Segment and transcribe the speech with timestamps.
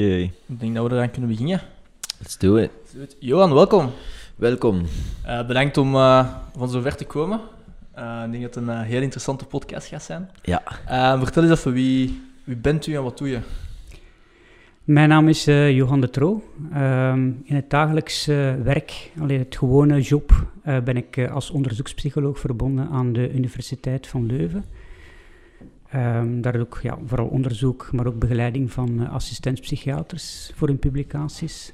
[0.00, 1.60] Ik denk dat we eraan kunnen beginnen.
[2.18, 2.70] Let's do it.
[3.18, 3.90] Johan, welkom.
[4.36, 4.82] Welkom.
[5.26, 7.40] Uh, bedankt om uh, van zo ver te komen.
[7.98, 10.30] Uh, ik denk dat het een heel interessante podcast gaat zijn.
[10.42, 10.62] Ja.
[11.18, 13.38] vertel eens even, wie, wie bent u en wat doe je?
[14.84, 16.42] Mijn naam is Johan de Tro.
[16.72, 18.26] Ehm, in het dagelijks
[18.62, 24.64] werk, alleen het gewone job, ben ik als onderzoekspsycholoog verbonden aan de Universiteit van Leuven.
[25.94, 31.72] Um, daar ook ja, vooral onderzoek, maar ook begeleiding van uh, assistentpsychiaters voor hun publicaties.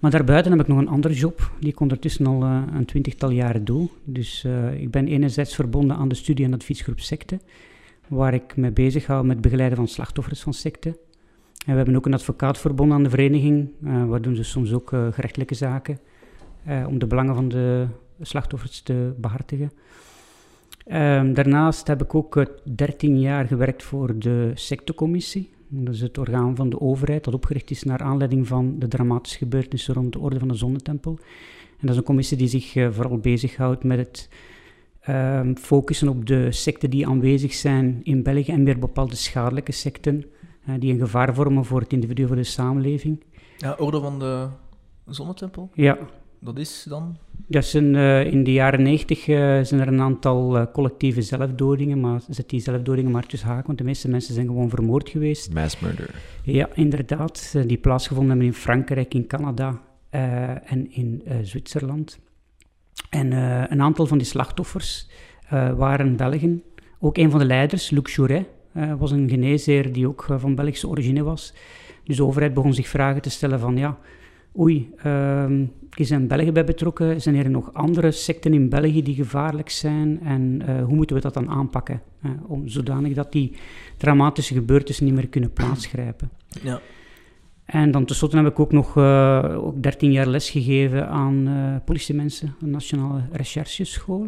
[0.00, 3.30] Maar daarbuiten heb ik nog een andere job, die ik ondertussen al uh, een twintigtal
[3.30, 3.88] jaren doe.
[4.04, 7.40] Dus uh, ik ben enerzijds verbonden aan de studie- en adviesgroep secte,
[8.08, 10.88] waar ik me bezig hou met begeleiden van slachtoffers van secte.
[11.66, 14.88] En we hebben ook een advocaat verbonden aan de vereniging, waar doen ze soms ook
[14.88, 15.98] gerechtelijke zaken,
[16.86, 17.86] om de belangen van de
[18.20, 19.72] slachtoffers te behartigen.
[20.92, 25.50] Um, daarnaast heb ik ook 13 jaar gewerkt voor de sectecommissie.
[25.68, 29.38] Dat is het orgaan van de overheid dat opgericht is naar aanleiding van de dramatische
[29.38, 31.18] gebeurtenissen rond de Orde van de Zonnetempel.
[31.70, 34.28] En dat is een commissie die zich uh, vooral bezighoudt met het
[35.08, 40.24] um, focussen op de secten die aanwezig zijn in België en meer bepaalde schadelijke secten
[40.68, 43.24] uh, die een gevaar vormen voor het individu, voor de samenleving.
[43.56, 44.48] Ja, Orde van de
[45.06, 45.70] Zonnetempel?
[45.74, 45.98] Ja.
[46.46, 47.16] Dat is dan?
[47.46, 52.00] Dat zijn, uh, in de jaren negentig uh, zijn er een aantal uh, collectieve zelfdodingen,
[52.00, 55.54] maar zet die zelfdodingen maar tussen haken, want de meeste mensen zijn gewoon vermoord geweest.
[55.54, 56.14] Mass murder.
[56.42, 57.54] Ja, inderdaad.
[57.66, 59.80] die plaatsgevonden hebben in Frankrijk, in Canada
[60.64, 62.18] en in Zwitserland.
[63.10, 63.32] En
[63.72, 65.08] een aantal van die slachtoffers
[65.76, 66.62] waren Belgen.
[66.98, 68.46] Ook een van de leiders, Luc Jouret,
[68.98, 71.54] was een geneesheer die ook van Belgische origine was.
[72.04, 73.98] Dus de overheid begon zich vragen te stellen van, ja,
[74.58, 77.20] oei, um, er zijn Belgen bij betrokken.
[77.20, 80.20] Zijn er nog andere secten in België die gevaarlijk zijn?
[80.22, 82.02] En uh, hoe moeten we dat dan aanpakken?
[82.24, 83.56] Uh, om zodanig dat die
[83.96, 86.30] dramatische gebeurtenissen niet meer kunnen plaatsgrijpen.
[86.62, 86.80] Ja.
[87.64, 92.54] En dan tenslotte heb ik ook nog uh, ook 13 jaar les gegeven aan politiemensen,
[92.62, 94.26] een nationale rechercheschool.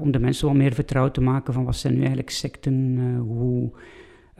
[0.00, 3.72] om de mensen wat meer vertrouwd te maken van wat zijn nu eigenlijk secten, hoe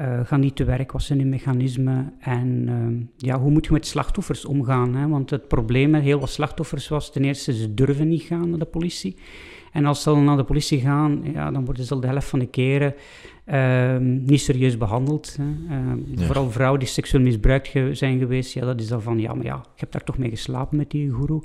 [0.01, 0.93] uh, gaan die te werk?
[0.93, 2.15] Wat zijn die mechanismen?
[2.21, 4.95] En uh, ja, hoe moet je met slachtoffers omgaan?
[4.95, 5.09] Hè?
[5.09, 8.59] Want het probleem met heel wat slachtoffers was ten eerste, ze durven niet gaan naar
[8.59, 9.17] de politie.
[9.73, 12.29] En als ze dan naar de politie gaan, ja, dan worden ze al de helft
[12.29, 12.95] van de keren
[13.47, 15.37] uh, niet serieus behandeld.
[15.37, 15.75] Hè?
[15.75, 16.27] Ehm, ja.
[16.27, 19.55] Vooral vrouwen die seksueel misbruikt zijn geweest, ja, dat is dan van, ja, maar ja,
[19.55, 21.41] je hebt daar toch mee geslapen met die guru.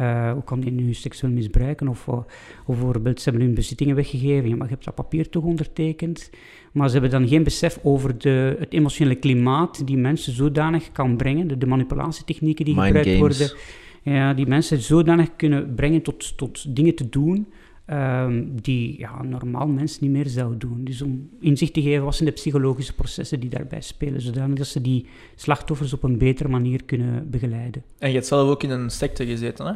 [0.00, 1.88] Uh, hoe kan die nu seksueel misbruiken?
[1.88, 2.24] Of, of
[2.66, 4.48] bijvoorbeeld, ze hebben hun bezittingen weggegeven.
[4.48, 6.30] Ja, maar je hebt dat papier toch ondertekend?
[6.72, 11.16] Maar ze hebben dan geen besef over de, het emotionele klimaat die mensen zodanig kan
[11.16, 13.38] brengen, de, de manipulatietechnieken die Mind gebruikt games.
[13.38, 13.56] worden,
[14.02, 17.46] ja, die mensen zodanig kunnen brengen tot, tot dingen te doen
[17.90, 20.84] um, die ja, normaal mensen niet meer zouden doen.
[20.84, 24.66] Dus om inzicht te geven, wat zijn de psychologische processen die daarbij spelen, zodanig dat
[24.66, 27.82] ze die slachtoffers op een betere manier kunnen begeleiden.
[27.98, 29.72] En je hebt zelf ook in een secte gezeten, hè?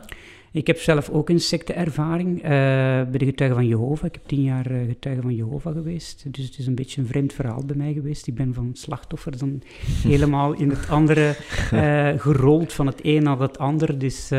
[0.52, 4.04] Ik heb zelf ook een secteervaring uh, bij de Getuigen van Jehovah.
[4.04, 6.24] Ik heb tien jaar uh, Getuige van Jehovah geweest.
[6.26, 8.26] Dus het is een beetje een vreemd verhaal bij mij geweest.
[8.26, 9.62] Ik ben van slachtoffer dan
[10.12, 11.36] helemaal in het andere
[11.72, 13.98] uh, gerold, van het een naar het ander.
[13.98, 14.30] Dus,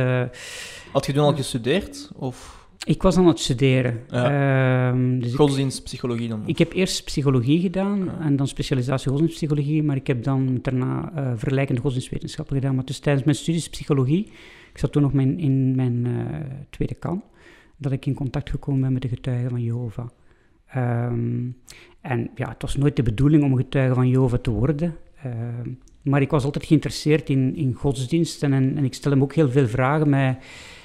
[0.92, 2.12] Had je toen al gestudeerd?
[2.16, 2.61] Of...
[2.86, 4.00] Ik was aan het studeren.
[4.09, 4.94] Ja.
[4.94, 6.42] Uh, dus godsdienstpsychologie dan?
[6.46, 8.19] Ik heb eerst psychologie gedaan ja.
[8.19, 12.75] en dan specialisatie godsdienstpsychologie, maar ik heb dan daarna uh, vergelijkende godsdienstwetenschappen gedaan.
[12.75, 14.25] Maar dus tijdens mijn studies psychologie,
[14.72, 16.36] ik zat toen nog mijn, in mijn uh,
[16.69, 17.24] tweede kan,
[17.78, 20.08] dat ik in contact gekomen ben met de getuigen van Jehovah.
[20.75, 21.58] Um,
[22.02, 24.96] en ja, het was nooit de bedoeling om getuige van Jehovah te worden.
[25.25, 25.34] Uh,
[26.02, 29.50] maar ik was altijd geïnteresseerd in, in godsdiensten en, en ik stel hem ook heel
[29.50, 30.38] veel vragen bij,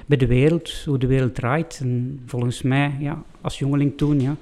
[0.07, 1.79] bij de wereld, hoe de wereld draait.
[1.83, 4.37] En volgens mij, ja, als jongeling toen, ja,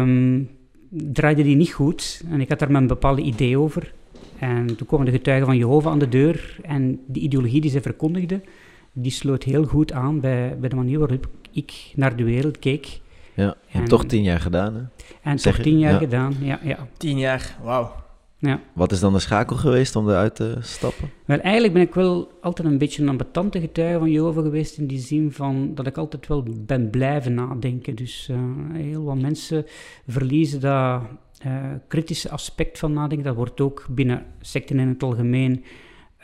[0.00, 0.50] um,
[0.88, 2.24] draaide die niet goed.
[2.30, 3.92] En ik had daar mijn bepaalde idee over.
[4.38, 7.80] En toen kwamen de getuigen van Jehovah aan de deur en die ideologie die ze
[7.80, 8.44] verkondigden,
[8.92, 13.00] die sloot heel goed aan bij, bij de manier waarop ik naar de wereld keek.
[13.34, 14.82] Ja, en, en toch tien jaar gedaan, hè?
[15.22, 15.98] En zeg toch tien jaar ja.
[15.98, 16.88] gedaan, ja, ja.
[16.96, 18.03] Tien jaar, wauw.
[18.44, 18.60] Ja.
[18.72, 21.10] Wat is dan de schakel geweest om eruit te stappen?
[21.24, 24.86] Wel, eigenlijk ben ik wel altijd een beetje een ambetante getuige van Jehovah geweest, in
[24.86, 27.94] die zin van dat ik altijd wel ben blijven nadenken.
[27.94, 28.38] Dus uh,
[28.72, 29.64] heel wat mensen
[30.06, 31.02] verliezen dat
[31.46, 33.26] uh, kritische aspect van nadenken.
[33.26, 35.64] Dat wordt ook binnen secten in het algemeen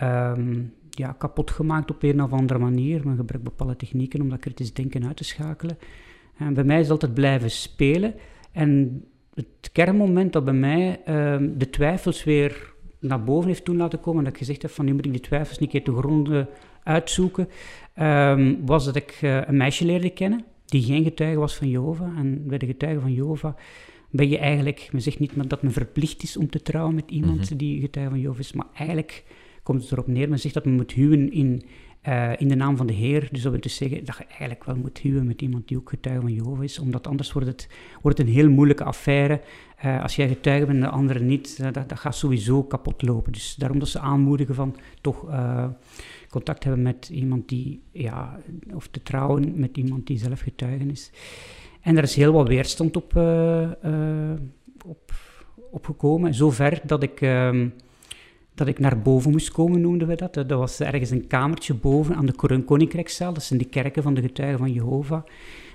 [0.03, 3.01] um, ja, kapot gemaakt op een of andere manier.
[3.05, 5.79] Men gebruikt bepaalde technieken om dat kritisch denken uit te schakelen.
[6.37, 8.15] En bij mij is het altijd blijven spelen.
[8.53, 9.03] En
[9.35, 14.25] het kernmoment dat bij mij um, de twijfels weer naar boven heeft toen laten komen,
[14.25, 16.49] dat ik gezegd heb van nu moet ik die twijfels een keer te gronden
[16.83, 17.49] uitzoeken,
[18.01, 22.19] um, was dat ik uh, een meisje leerde kennen die geen getuige was van Jehovah.
[22.19, 23.55] En bij de getuigen van Jehovah
[24.11, 27.51] ben je eigenlijk, men zegt niet dat men verplicht is om te trouwen met iemand
[27.51, 27.57] Mhm.
[27.57, 29.25] die getuige van Jehovah is, maar eigenlijk
[29.63, 31.63] komt het erop neer, men zegt dat men moet huwen in,
[32.01, 33.29] eh, in de naam van de Heer.
[33.31, 35.89] Dus dat wil dus zeggen dat je eigenlijk wel moet huwen met iemand die ook
[35.89, 37.69] getuige van Jehovah is, omdat anders wordt het,
[38.03, 39.41] wordt het een heel moeilijke affaire.
[39.77, 43.03] Eh, als jij getuige bent en de andere niet, eh, dat, dat gaat sowieso kapot
[43.03, 43.33] lopen.
[43.33, 45.27] Dus daarom dat ze aanmoedigen van toch
[46.29, 48.39] contact hebben met iemand die, ja,
[48.75, 51.11] of te trouwen met iemand die zelf getuige is.
[51.81, 53.17] En er is heel wat weerstand op,
[54.87, 55.13] op,
[55.71, 56.35] opgekomen.
[56.35, 57.69] Zover dat ik, ehm,
[58.61, 60.35] dat ik naar boven moest komen, noemden we dat.
[60.35, 63.33] Dat was ergens een kamertje boven aan de Koninkrijkszaal.
[63.33, 65.23] Dat zijn de kerken van de getuigen van Jehovah.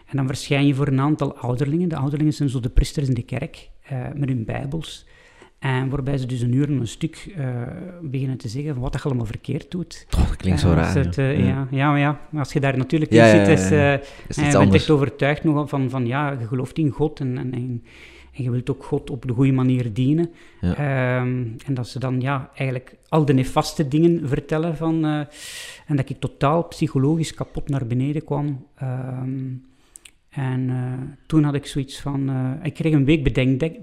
[0.06, 1.90] En dan verschijn je voor een aantal ouderlingen.
[1.90, 5.06] De ouderlingen zijn zo de priesters in de kerk, eh, met hun bijbels.
[5.60, 7.62] En waarbij ze dus een uur en een stuk eh,
[8.02, 10.08] beginnen te zeggen van wat je allemaal verkeerd doet.
[10.18, 10.98] Oh, dat klinkt zo Eh, raar.
[10.98, 11.30] het, ja.
[11.30, 11.38] Ja.
[11.38, 11.68] ja.
[11.72, 13.94] Ja, maar ja, als je daar natuurlijk in ja, zit, is, ja.
[14.28, 17.20] Is en iets je bent echt overtuigd nog van, van ja, je gelooft in God
[17.20, 17.84] en, en, en,
[18.36, 20.32] en je wilt ook God op de goede manier dienen.
[20.62, 20.76] Ja.
[20.76, 25.20] Ehm, en dat ze dan ja, eigenlijk al de nefaste dingen vertellen van, eh,
[25.86, 28.66] en dat ik totaal psychologisch kapot naar beneden kwam.
[28.76, 29.54] Ehm,
[30.30, 30.94] en eh,
[31.28, 33.24] toen had ik zoiets van, eh, ik kreeg een week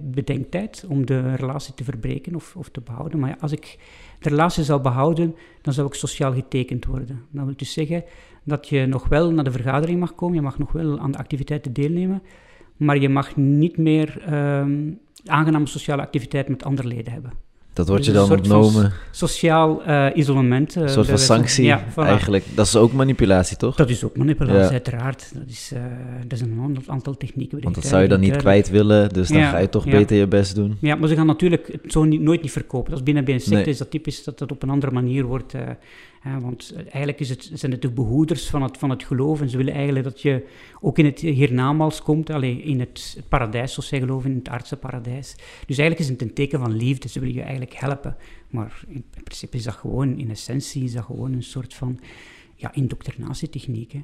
[0.00, 3.19] bedenktijd om de relatie te verbreken of, of te behouden.
[3.19, 3.78] Maar ja, als ik
[4.19, 7.22] de relatie zou behouden, dan zou ik sociaal getekend worden.
[7.31, 8.04] Dat wil dus zeggen
[8.44, 11.19] dat je nog wel naar de vergadering mag komen, je mag nog wel aan de
[11.19, 12.22] activiteiten deelnemen,
[12.84, 14.73] maar je mag niet meer ehm,
[15.26, 17.32] aangename sociale activiteit met andere leden hebben.
[17.75, 18.93] Dat wordt je Dus een dan ontnomen.
[19.11, 20.76] Sociaal eh, isolement.
[20.76, 21.94] eh, Een soort bij van sanctie Ja, voilà.
[21.96, 22.44] eigenlijk.
[22.55, 23.76] Dat is ook manipulatie, toch?
[23.76, 24.70] Dat is ook manipulatie, Ja.
[24.70, 25.31] uiteraard.
[25.34, 25.82] Dat is, eh,
[26.23, 27.61] dat is een aantal- aantal technieken.
[27.61, 30.26] Want dat zou je dan niet kwijt willen, dus dan ga je toch beter je
[30.26, 30.76] best doen.
[30.81, 32.90] Ja, maar ze gaan natuurlijk het zo niet, nooit niet verkopen.
[32.90, 33.69] Dat is binnen, binnen secte Nee.
[33.69, 35.55] is dat typisch dat dat op een andere manier wordt.
[36.23, 39.41] Eh, want eigenlijk is het, zijn het de behoeders van het, van het geloof.
[39.41, 40.47] En ze willen eigenlijk dat je
[40.81, 42.31] ook in het hiernamaals komt.
[42.31, 45.37] Alleen in het, paradijs, zoals zij geloven, in het aardse paradijs.
[45.67, 47.09] Dus eigenlijk is het een teken van liefde.
[47.09, 48.17] Ze willen je eigenlijk helpen.
[48.51, 52.01] Maar in, in principe is dat gewoon, in essentie, is dat gewoon een soort van
[52.55, 53.93] ja, indoctrinatietechniek.
[53.93, 54.03] Hè.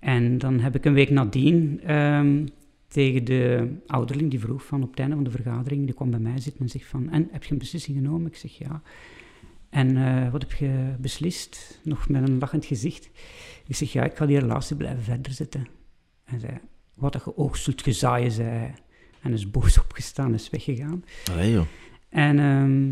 [0.00, 2.46] En dan heb ik een week nadien ehm,
[2.88, 6.20] tegen de ouderling die vroeg van op het einde van de vergadering, die kwam bij
[6.20, 8.26] mij zitten en zegt van, en, heb je een beslissing genomen?
[8.26, 8.82] Ik zeg ja.
[9.70, 11.80] En eh, wat heb je beslist?
[11.84, 13.10] Nog met een lachend gezicht.
[13.66, 15.66] Ik zeg ja, ik ga die relatie blijven verder zetten.
[16.24, 16.52] En zei,
[16.94, 18.74] wat dat je oogst zult gezaaien, zei hij.
[19.22, 21.04] En is boos opgestaan en is weggegaan.
[21.30, 21.66] Allee, joh.
[22.08, 22.90] En ehm,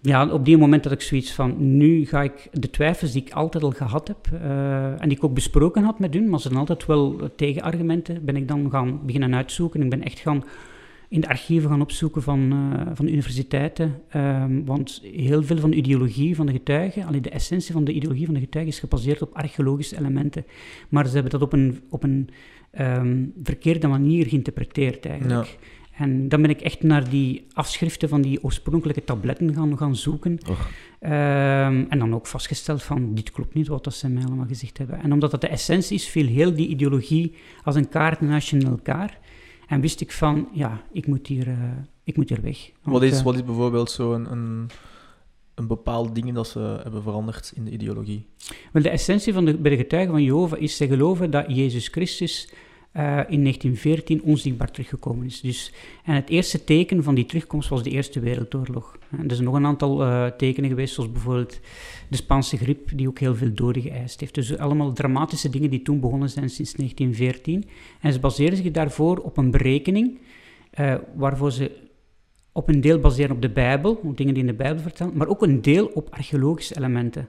[0.00, 3.32] ja, op die moment had ik zoiets van, nu ga ik de twijfels die ik
[3.32, 6.48] altijd al gehad heb, eh, en die ik ook besproken had met hun, maar ze
[6.48, 9.82] zijn altijd wel tegenargumenten, ben ik dan gaan beginnen uitzoeken.
[9.82, 10.44] Ik ben echt gaan
[11.12, 15.76] in de archieven gaan opzoeken van, eh, van universiteiten, ehm, want heel veel van de
[15.76, 19.22] ideologie van de getuigen, alleen de essentie van de ideologie van de getuigen is gebaseerd
[19.22, 20.44] op archeologische elementen,
[20.88, 22.28] maar ze hebben dat op een, op een
[22.70, 25.58] ehm, verkeerde manier geïnterpreteerd eigenlijk.
[25.96, 30.38] En dan ben ik echt naar die afschriften van die oorspronkelijke tabletten gaan, gaan zoeken.
[31.00, 34.78] Ehm, en dan ook vastgesteld van, dit klopt niet wat dat ze mij allemaal gezegd
[34.78, 35.02] hebben.
[35.02, 38.66] En omdat dat de essentie is, viel heel die ideologie als een kaart naast in
[38.66, 39.18] elkaar.
[39.72, 41.56] En wist ik van, ja, ik moet hier, eh,
[42.04, 42.70] ik moet hier weg.
[42.82, 44.70] Want, Wat is, eh, wat is bijvoorbeeld zo'n een,
[45.54, 48.26] een bepaald ding dat ze hebben veranderd in de ideologie?
[48.72, 51.88] Wel, de essentie van de, bij de getuigen van Jehovah is, ze geloven dat Jezus
[51.88, 52.52] Christus
[52.92, 55.40] eh, in 1914 onzichtbaar teruggekomen is.
[55.40, 55.72] Dus,
[56.04, 58.98] en het eerste teken van die terugkomst was de Eerste Wereldoorlog.
[59.10, 61.60] En er zijn nog een aantal eh, tekenen geweest, zoals bijvoorbeeld
[62.08, 64.34] de Spaanse griep, die ook heel veel doden geëist heeft.
[64.34, 67.64] Dus allemaal dramatische dingen die toen begonnen zijn sinds 1914.
[68.00, 70.18] En ze baseren zich daarvoor op een berekening,
[70.70, 71.70] eh, waarvoor ze
[72.52, 75.28] op een deel baseren op de Bijbel, op dingen die in de Bijbel vertellen, maar
[75.28, 77.28] ook een deel op archeologische elementen.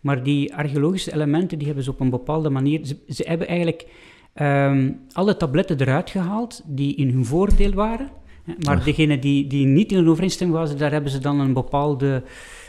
[0.00, 2.84] Maar die archeologische elementen die hebben ze op een bepaalde manier.
[3.08, 3.86] Ze hebben eigenlijk
[4.32, 8.10] ehm, alle tabletten eruit gehaald die in hun voordeel waren.
[8.58, 8.84] Maar Ach.
[8.84, 12.22] degene die, die niet in overeenstemming waren, daar hebben ze dan een bepaalde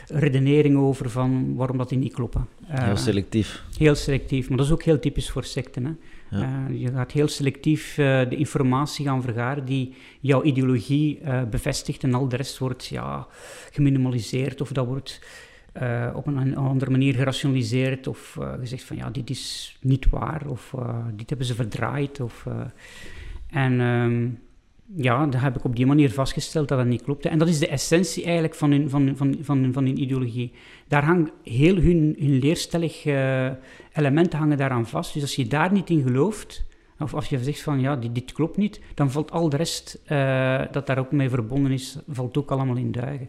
[0.06, 2.48] redenering over van waarom dat die niet kloppen.
[2.64, 3.62] Heel selectief.
[3.78, 5.84] heel selectief, maar dat is ook heel typisch voor secten.
[5.84, 5.92] Hè?
[6.38, 6.66] Ja.
[6.68, 12.02] Eh, je gaat heel selectief eh, de informatie gaan vergaren die jouw ideologie eh, bevestigt
[12.02, 13.26] en al de rest wordt ja,
[13.72, 15.20] geminimaliseerd of dat wordt
[15.72, 20.42] eh, op een, andere manier gerationaliseerd of eh, gezegd van ja, dit is niet waar
[20.46, 22.20] of eh, dit hebben ze verdraaid.
[22.20, 22.46] Of,
[23.46, 24.28] en ehm,
[25.02, 27.28] ja, dan heb ik op die manier vastgesteld dat dat niet klopte.
[27.28, 30.52] En dat is de essentie eigenlijk van hun, van, van, van, van hun ideologie.
[30.88, 33.04] Daar hangt heel hun, hun leerstellig
[33.92, 35.12] elementen hangen daaraan vast.
[35.12, 36.64] Dus als je daar niet in gelooft,
[36.98, 40.02] of als je zegt van ja, dit, dit klopt niet, dan valt al de rest
[40.72, 43.28] dat daar ook mee verbonden is, valt ook allemaal in duigen.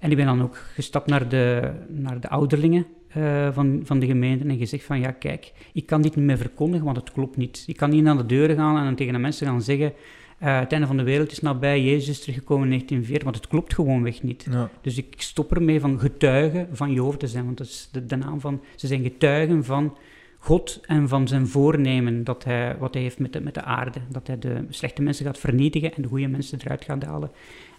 [0.00, 4.06] En ik ben dan ook gestapt naar de, naar de ouderlingen eh, van, van de
[4.06, 7.36] gemeente en gezegd van ja, kijk, ik kan dit niet meer verkondigen, want het klopt
[7.36, 7.64] niet.
[7.66, 9.92] Ik kan niet naar de deuren gaan en tegen de mensen gaan zeggen,
[10.40, 13.46] Eh, het einde van de wereld is nabij, Jezus is teruggekomen in 1940, want het
[13.46, 14.46] klopt gewoonweg niet.
[14.50, 14.70] Ja.
[14.80, 18.16] Dus ik stop ermee van getuigen van Jehovah te zijn, want dat is de, de
[18.16, 19.96] naam van, ze zijn getuigen van
[20.42, 24.00] God en van zijn voornemen, dat hij, wat hij heeft met de, met de aarde.
[24.08, 27.30] Dat hij de slechte mensen gaat vernietigen en de goede mensen eruit gaat halen.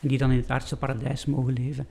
[0.02, 1.88] En die dan in het aardse paradijs mogen leven.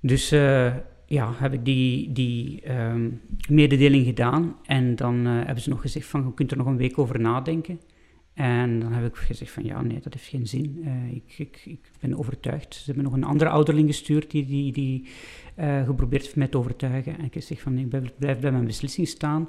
[0.00, 0.74] Dus eh,
[1.06, 3.10] ja, heb ik die, die ehm,
[3.48, 4.56] mededeling gedaan.
[4.64, 7.20] En dan eh, hebben ze nog gezegd van, je kunt er nog een week over
[7.20, 7.80] nadenken.
[8.34, 10.80] En dan heb ik gezegd van, ja, nee, dat heeft geen zin.
[10.84, 12.74] Eh, ik, ik, ik ben overtuigd.
[12.74, 15.08] Ze hebben nog een andere ouderling gestuurd die, die, die
[15.60, 17.12] eh, geprobeerd heeft mij te overtuigen.
[17.18, 19.48] En ik heb gezegd van, ik blijf, blijf bij mijn beslissing staan.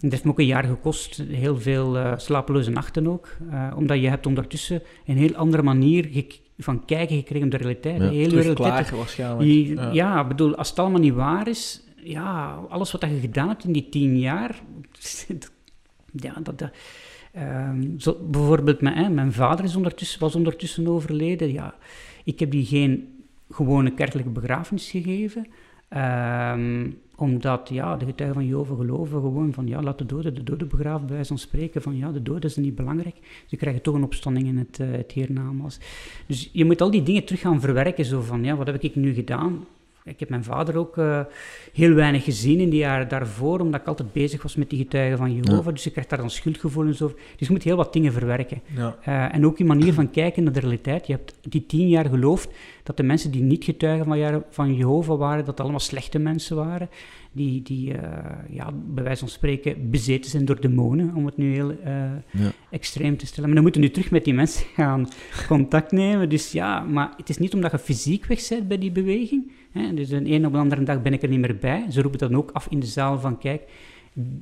[0.00, 3.36] Het heeft me ook een jaar gekost, heel veel eh, slapeloze nachten ook.
[3.50, 6.24] eh, omdat je hebt ondertussen een heel andere manier
[6.58, 7.98] van kijken gekregen op de realiteit.
[8.00, 8.08] Ja.
[8.08, 9.48] De hele Terug realiteit klagen waarschijnlijk.
[9.50, 9.90] je- Ja.
[9.92, 10.20] ja.
[10.22, 13.72] ik bedoel, als het allemaal niet waar is, ja, alles wat je gedaan hebt in
[13.72, 14.60] die tien jaar,
[16.12, 16.70] ja, dat, dat,
[17.32, 21.74] ehm, zo, bijvoorbeeld mijn, hè, mijn vader is ondertussen, was ondertussen overleden, ja,
[22.24, 23.18] ik heb die geen
[23.50, 25.46] gewone kerkelijke begrafenis gegeven,
[25.88, 30.42] ehm, omdat, ja, de getuigen van Jehovah geloven gewoon van, ja, laat de doden de
[30.42, 33.16] doden begraven, bij van spreken, van, ja, de doden is niet belangrijk,
[33.46, 35.78] ze krijgen toch een opstanding in het, eh, het hiernamaals.
[36.26, 38.94] Dus je moet al die dingen terug gaan verwerken, zo van, ja, wat heb ik
[38.94, 39.64] nu gedaan?
[40.10, 41.20] Ik heb mijn vader ook eh,
[41.72, 45.18] heel weinig gezien in die jaren daarvoor, omdat ik altijd bezig was met die getuigen
[45.18, 47.16] van Jehovah, dus je krijgt daar dan schuldgevoelens over.
[47.36, 48.60] Dus je moet heel wat dingen verwerken.
[48.76, 48.96] Ja.
[49.02, 51.06] Eh, en ook die manier van kijken naar de realiteit.
[51.06, 52.48] Je hebt die tien jaar geloofd
[52.82, 56.88] dat de mensen die niet getuigen van, van Jehovah waren, dat allemaal slechte mensen waren,
[57.32, 58.10] die, die eh,
[58.50, 62.52] ja, bij wijze van spreken bezeten zijn door demonen, om het nu heel Ja.
[62.70, 63.44] extreem te stellen.
[63.44, 65.08] Maar dan moeten we nu terug met die mensen gaan
[65.48, 66.28] contact nemen.
[66.28, 69.52] Dus ja, maar het is niet omdat je fysiek weg bent bij die beweging.
[69.70, 69.94] Hè?
[69.94, 71.84] Dus de een op de andere dag ben ik er niet meer bij.
[71.90, 73.62] Ze roepen dan ook af in de zaal van, kijk,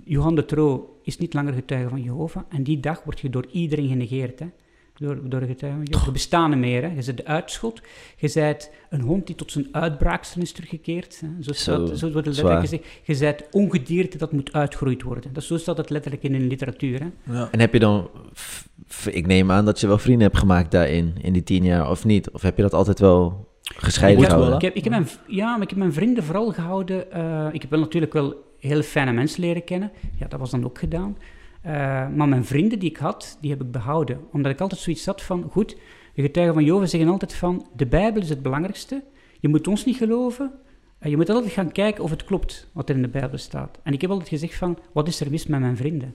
[0.04, 2.42] Johan de Tro is niet langer getuige van Jehovah.
[2.48, 4.38] En die dag word je door iedereen genegeerd.
[4.38, 4.46] Hè?
[4.94, 6.06] Door, door getuigen van Jehovah.
[6.06, 6.82] Je bestaat niet meer.
[6.82, 6.88] Hè?
[6.88, 7.80] Je bent de uitschot.
[8.16, 11.20] Je bent een hond die tot zijn uitbraakster is teruggekeerd.
[11.20, 11.52] Hè?
[11.52, 12.60] Zo, Zo, wordt het zwaar.
[12.60, 12.84] letterlijk gezegd.
[13.04, 15.32] Je bent ongedierte dat moet uitgeroeid worden.
[15.32, 17.00] Dat, zo staat het letterlijk in de literatuur.
[17.00, 17.32] Hè?
[17.32, 17.48] Ja.
[17.50, 20.70] En heb je dan, f- f- ik neem aan dat je wel vrienden hebt gemaakt
[20.70, 22.30] daarin, in die tien jaar, of niet?
[22.30, 24.56] Of heb je dat altijd wel gescheiden wel, gehouden?
[24.58, 27.12] Ik heb, ik heb mijn, ja, maar ik heb mijn vrienden vooral gehouden.
[27.12, 29.90] eh, ik heb wel natuurlijk wel hele fijne mensen leren kennen.
[30.18, 31.16] Ja, dat was dan ook gedaan.
[31.62, 31.72] Eh,
[32.08, 34.20] maar mijn vrienden die ik had, die heb ik behouden.
[34.32, 35.76] Omdat ik altijd zoiets had van, goed,
[36.14, 39.02] de getuigen van Jehovah zeggen altijd van, de Bijbel is het belangrijkste.
[39.40, 40.50] Je moet ons niet geloven.
[40.98, 43.78] Eh, je moet altijd gaan kijken of het klopt wat er in de Bijbel staat.
[43.82, 46.14] En ik heb altijd gezegd van, wat is er mis met mijn vrienden?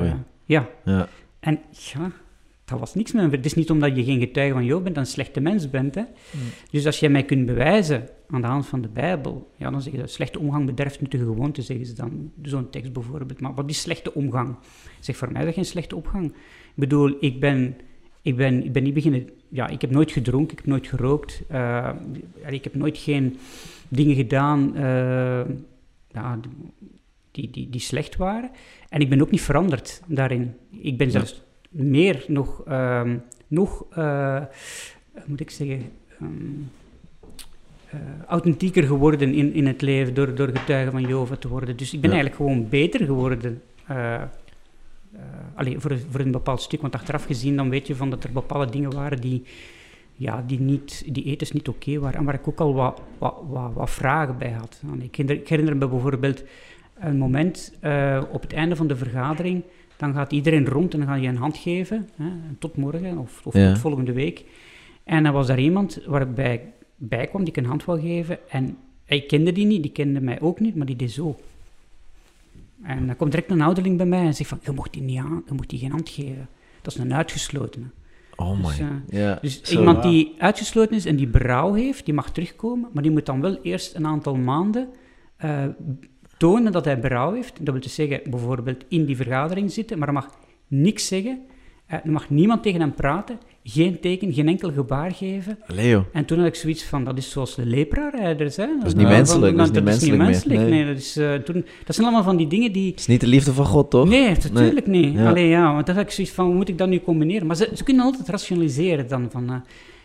[0.00, 0.14] Oei.
[0.44, 1.08] ja, Ja.
[1.40, 2.10] en ja,
[2.66, 3.38] dat was niks met vrienden.
[3.38, 5.94] Het is niet omdat je geen getuige van Job bent, een slechte mens bent.
[5.94, 6.00] Hè?
[6.00, 6.40] Mm.
[6.70, 9.92] Dus als jij mij kunt bewijzen aan de hand van de Bijbel, ja, dan zeg
[9.92, 12.32] je dat slechte omgang bederft nuttige gewoonte, zeggen ze dan.
[12.42, 13.40] Zo'n tekst bijvoorbeeld.
[13.40, 14.56] Maar wat is slechte omgang?
[15.00, 16.26] Zeg, voor mij is dat geen slechte omgang.
[16.26, 16.32] Ik
[16.74, 17.76] bedoel, ik ben,
[18.22, 19.28] ik ben, ik ben niet beginnen...
[19.48, 21.42] Ja, ik heb nooit gedronken, ik heb nooit gerookt.
[21.48, 21.90] eh,
[22.46, 23.36] ik heb nooit geen
[23.88, 25.44] dingen gedaan eh,
[26.08, 26.38] ja,
[27.30, 28.50] die, die, die slecht waren.
[28.88, 30.54] En ik ben ook niet veranderd daarin.
[30.70, 31.44] Ik ben zelfs
[31.76, 32.62] meer nog...
[32.66, 33.16] ehm,
[33.46, 34.42] nog eh,
[35.26, 35.82] moet ik zeggen...
[36.20, 36.28] ehm,
[37.90, 41.76] eh, authentieker geworden in, in het leven door, door getuige van Jehovah te worden.
[41.76, 42.16] Dus ik ben Ja.
[42.16, 43.62] eigenlijk gewoon beter geworden.
[43.86, 44.22] eh
[45.12, 45.22] eh,
[45.54, 46.80] allee, voor, voor een bepaald stuk.
[46.80, 49.42] Want achteraf gezien dan weet je van dat er bepaalde dingen waren die,
[50.14, 52.18] ja, die, niet, die ethisch niet oké waren.
[52.18, 54.82] En waar ik ook al wat, wat, wat, wat vragen bij had.
[54.98, 56.42] Ik, herinner, ik herinner me bijvoorbeeld
[56.98, 57.72] een moment
[58.30, 59.62] op het einde van de vergadering.
[59.96, 62.08] Dan gaat iedereen rond en dan ga je een hand geven.
[62.16, 62.24] Hè,
[62.58, 63.68] tot morgen of, of Ja.
[63.72, 64.44] tot volgende week.
[65.04, 66.60] En dan was er iemand waarbij ik
[66.96, 68.38] bij kwam die ik een hand wou geven.
[68.50, 68.76] En
[69.06, 71.36] ik kende die niet, die kende mij ook niet, maar die deed zo.
[72.82, 75.18] En dan komt direct een ouderling bij mij en zegt van, je mocht die niet
[75.18, 76.48] aan, je mocht die geen hand geven.
[76.82, 77.84] Dat is een uitgeslotene.
[78.36, 78.86] Oh Dus, my.
[78.86, 79.38] eh, ja.
[79.42, 79.78] Dus Zo.
[79.78, 83.40] iemand die uitgesloten is en die berouw heeft, die mag terugkomen, maar die moet dan
[83.40, 84.88] wel eerst een aantal maanden
[85.36, 85.64] eh,
[86.36, 87.56] tonen dat hij berouw heeft.
[87.58, 90.30] Dat wil dus zeggen, bijvoorbeeld in die vergadering zitten, maar hij mag
[90.68, 91.40] niks zeggen.
[91.86, 95.58] Eh, er mag niemand tegen hem praten, geen teken, geen enkel gebaar geven.
[95.66, 96.04] Leo.
[96.12, 98.56] En toen had ik zoiets van, dat is zoals de lepra-rijders.
[98.56, 98.66] Hè?
[98.78, 100.60] Dat is niet menselijk, dat is niet menselijk.
[100.60, 100.70] Nee.
[100.70, 102.90] Nee, dat, is, eh, toen, dat zijn allemaal van die dingen die...
[102.90, 104.08] Het is niet de liefde van God, toch?
[104.08, 105.14] Nee, natuurlijk niet.
[105.14, 105.28] Ja.
[105.28, 107.46] Allee, ja, want dan had ik zoiets van, hoe moet ik dat nu combineren?
[107.46, 109.50] Maar ze, ze kunnen altijd rationaliseren dan van...
[109.50, 109.56] eh,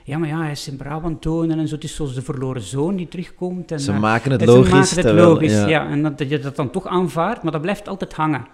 [0.03, 1.75] ja, maar ja, hij is in Brabant tonen en zo.
[1.75, 3.71] Het is zoals de verloren zoon die terugkomt.
[3.71, 4.69] En, Ze eh, maken het en logisch.
[4.69, 5.67] Ze maken het terwijl- logisch, ja.
[5.67, 5.89] ja.
[5.89, 8.45] En dat, dat je dat dan toch aanvaardt, maar dat blijft altijd hangen.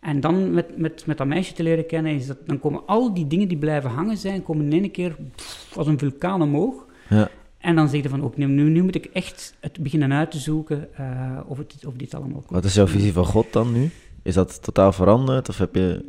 [0.00, 3.14] En dan met, met, met dat meisje te leren kennen, is dat, dan komen al
[3.14, 6.86] die dingen die blijven hangen zijn, komen in één keer pff, als een vulkaan omhoog.
[7.08, 7.28] Ja.
[7.58, 10.38] En dan zeg je van, ook nu, nu, moet ik echt het beginnen uit te
[10.38, 12.50] zoeken eh, of, het, of dit allemaal klopt.
[12.50, 13.90] Wat is jouw visie van God dan nu?
[14.22, 15.48] Is dat totaal veranderd?
[15.48, 16.04] Of heb je...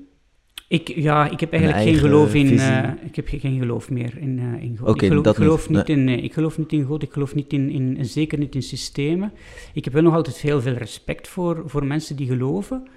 [0.71, 2.59] Ik, ja, ik heb eigenlijk geen geloof in.
[2.59, 5.01] eh, ik heb ge- geen geloof meer in, eh, in God.
[5.01, 5.77] Ik geloof, dat ik geloof niet.
[5.77, 6.03] niet, in.
[6.03, 7.03] nee, ik geloof niet in God.
[7.03, 9.31] Ik geloof niet in, in, zeker niet in systemen.
[9.73, 12.87] Ik heb wel nog altijd heel veel respect voor, voor mensen die geloven.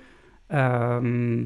[0.47, 1.39] Ehm,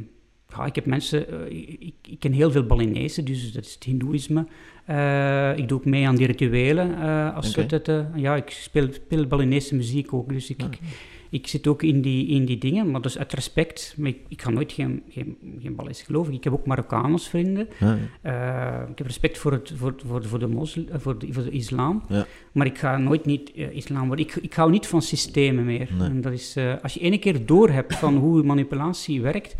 [0.49, 1.29] ja, ik heb mensen.
[1.51, 4.47] eh, ik, ik ken heel veel Balinezen, dus dat is het Hindoeïsme.
[4.85, 6.99] Eh, ik doe ook mee aan die rituelen.
[7.01, 7.75] eh, als Oké.
[7.75, 10.63] het, eh, ja, ik speel, speel Balinese muziek ook, dus ik,
[11.31, 13.95] ik zit ook in die, in die dingen, maar dus uit respect.
[13.97, 16.33] Maar ik, ik ga nooit geen, geen, geen Balees geloven.
[16.33, 17.69] Ik heb ook Marokkaans vrienden.
[17.79, 21.33] Ja, Eh, ik heb respect voor, het, voor, voor, voor, de, moslim, eh, voor, de,
[21.33, 22.03] voor de islam.
[22.09, 22.27] Ja.
[22.53, 24.27] Maar ik ga nooit niet eh, islam worden.
[24.27, 25.89] Ik, ik hou niet van systemen meer.
[25.99, 26.09] Nee.
[26.09, 29.57] En dat is, als je ene keer doorhebt van hoe manipulatie werkt,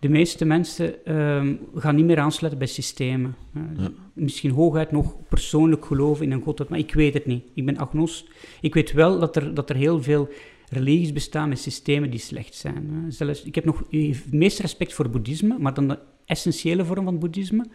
[0.00, 3.36] de meeste mensen ehm, gaan niet meer aansluiten bij systemen.
[3.76, 3.90] Ja.
[4.12, 7.44] Misschien hooguit nog persoonlijk geloven in een god, maar ik weet het niet.
[7.54, 8.28] Ik ben agnost.
[8.60, 10.28] Ik weet wel dat er, dat er heel veel
[10.70, 13.04] religies bestaan met systemen die slecht zijn.
[13.08, 17.18] Zelfs, ik heb nog het meest respect voor boeddhisme, maar dan de essentiële vorm van
[17.18, 17.66] boeddhisme.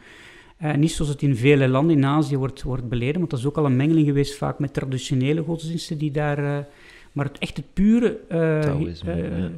[0.57, 3.45] Eh, niet zoals het in vele landen in Azië wordt, wordt beleden, want dat is
[3.45, 6.37] ook al een mengeling geweest vaak met traditionele godsdiensten die daar...
[6.37, 6.65] eh,
[7.11, 9.51] maar het echt het pure eh, Taoïsme,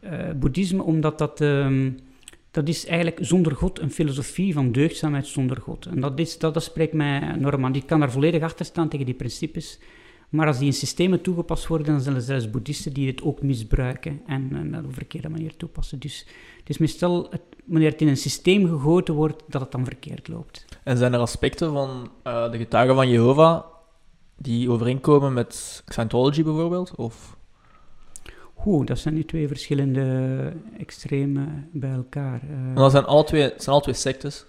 [0.00, 0.34] ja.
[0.34, 1.40] boeddhisme, omdat dat...
[1.40, 1.90] ehm,
[2.50, 5.86] dat is eigenlijk zonder God een filosofie van deugdzaamheid zonder God.
[5.86, 7.74] En dat, is, dat, dat spreekt mij enorm aan.
[7.74, 9.78] Ik kan daar volledig achter staan tegen die principes.
[10.28, 13.42] Maar als die in systemen toegepast worden, dan zijn er zelfs boeddhisten die het ook
[13.42, 15.98] misbruiken en, en dat op een verkeerde manier toepassen.
[15.98, 16.26] Dus
[16.58, 20.28] het is meestal, het, wanneer het in een systeem gegoten wordt, dat het dan verkeerd
[20.28, 20.64] loopt.
[20.82, 23.64] En zijn er aspecten van eh, de getuigen van Jehovah
[24.36, 26.94] die overeenkomen met Scientology bijvoorbeeld?
[26.94, 27.36] Of...
[28.66, 32.42] Oeh, dat zijn nu twee verschillende extremen bij elkaar.
[32.42, 34.46] Eh, dat zijn alle twee, zijn alle twee sectes.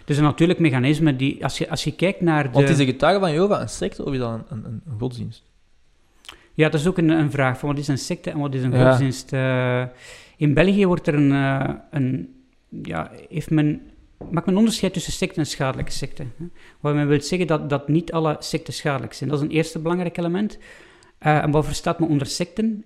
[0.00, 2.50] Het is een natuurlijk mechanisme die, als je, als je kijkt naar de...
[2.50, 5.42] Want is de getuigen van Jehovah een secte of is dat een, een, een godsdienst?
[6.54, 8.62] Ja, dat is ook een, een vraag van wat is een secte en wat is
[8.62, 8.88] een Ja.
[8.88, 9.32] godsdienst.
[9.32, 9.82] Eh,
[10.36, 12.34] in België wordt er een, eh, een
[12.82, 13.80] ja, heeft men,
[14.30, 16.32] maakt men onderscheid tussen secten en schadelijke secten.
[16.38, 16.44] Hè?
[16.80, 19.30] Wat men wil zeggen dat, dat niet alle secten schadelijk zijn.
[19.30, 20.58] Dat is een eerste belangrijk element.
[21.18, 22.84] Eh, en wat verstaat men onder secten?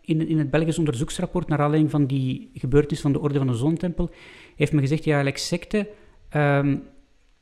[0.00, 3.54] In, in het Belgisch onderzoeksrapport, naar aanleiding van die gebeurtenis van de Orde van de
[3.54, 4.10] Zonnetempel,
[4.56, 5.86] heeft men gezegd, ja, eigenlijk secten,
[6.28, 6.76] ehm,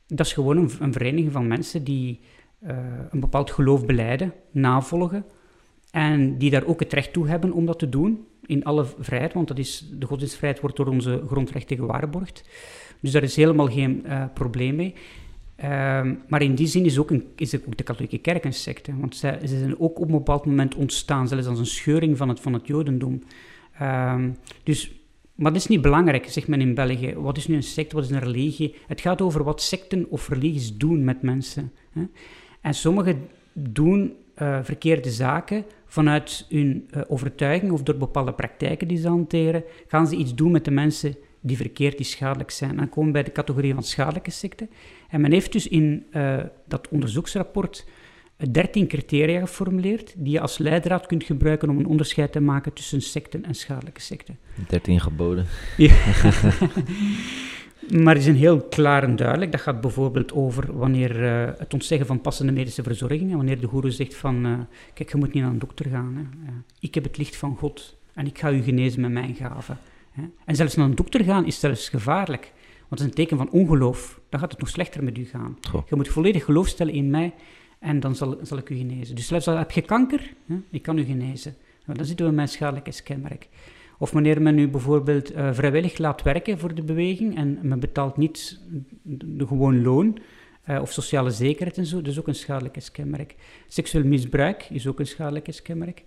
[0.07, 2.19] dat is gewoon een, een vereniging van mensen die
[2.59, 2.77] eh,
[3.09, 5.25] een bepaald geloof beleiden, navolgen,
[5.91, 9.33] en die daar ook het recht toe hebben om dat te doen, in alle vrijheid,
[9.33, 12.49] want dat is, de godsdienstvrijheid wordt door onze grondrechten gewaarborgd.
[13.01, 14.95] Dus daar is helemaal geen eh, probleem mee.
[15.59, 18.97] Ehm, maar in die zin is ook, een, is ook de katholieke kerk een secte,
[18.99, 22.39] want zij, zijn ook op een bepaald moment ontstaan, zelfs als een scheuring van het,
[22.39, 23.23] van het jodendom.
[23.79, 24.29] Ehm,
[24.63, 24.91] dus,
[25.35, 27.13] maar dat is niet belangrijk, zegt men in België.
[27.15, 28.75] Wat is nu een secte, wat is een religie?
[28.87, 31.71] Het gaat over wat secten of religies doen met mensen.
[31.91, 32.01] Hè?
[32.61, 38.97] En sommigen doen eh, verkeerde zaken vanuit hun eh, overtuiging of door bepaalde praktijken die
[38.97, 42.75] ze hanteren, gaan ze iets doen met de mensen die verkeerd, die schadelijk zijn.
[42.75, 44.69] Dan komen we bij de categorie van schadelijke secten.
[45.09, 47.85] En men heeft dus in eh, dat onderzoeksrapport
[48.37, 52.73] eh, 13 criteria geformuleerd die je als leidraad kunt gebruiken om een onderscheid te maken
[52.73, 54.37] tussen secten en schadelijke secten.
[54.67, 55.45] 13 geboden.
[55.77, 55.93] Ja.
[58.03, 59.51] maar die zijn heel klaar en duidelijk.
[59.51, 63.31] Dat gaat bijvoorbeeld over wanneer eh, het ontzeggen van passende medische verzorging.
[63.31, 64.53] En wanneer de goeroe zegt van, eh,
[64.93, 66.15] kijk, je moet niet naar een dokter gaan.
[66.15, 66.51] Hè.
[66.79, 69.77] Ik heb het licht van God en ik ga u genezen met mijn gaven.
[70.45, 72.53] En zelfs naar een dokter gaan is zelfs gevaarlijk.
[72.77, 74.19] Want dat is een teken van ongeloof.
[74.29, 75.57] Dan gaat het nog slechter met u gaan.
[75.69, 75.87] Goh.
[75.89, 77.33] Je moet volledig geloof stellen in mij
[77.79, 79.15] en dan zal, zal ik u genezen.
[79.15, 81.55] Dus zelfs al heb je kanker, hè, ik kan u genezen.
[81.85, 83.47] Nou, dan zitten we met een schadelijkheidskenmerk.
[83.97, 88.17] Of wanneer men u bijvoorbeeld eh, vrijwillig laat werken voor de beweging en men betaalt
[88.17, 88.61] niet
[89.01, 90.17] de, de gewoon loon
[90.69, 93.35] eh, of sociale zekerheid en zo, dat is ook een schadelijkheidskenmerk.
[93.67, 96.03] Seksueel misbruik is ook een schadelijkheidskenmerk.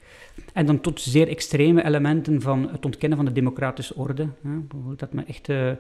[0.53, 4.23] En dan tot zeer extreme elementen van het ontkennen van de democratische orde.
[4.23, 4.59] Hè.
[4.59, 5.71] Bijvoorbeeld dat men echt eh,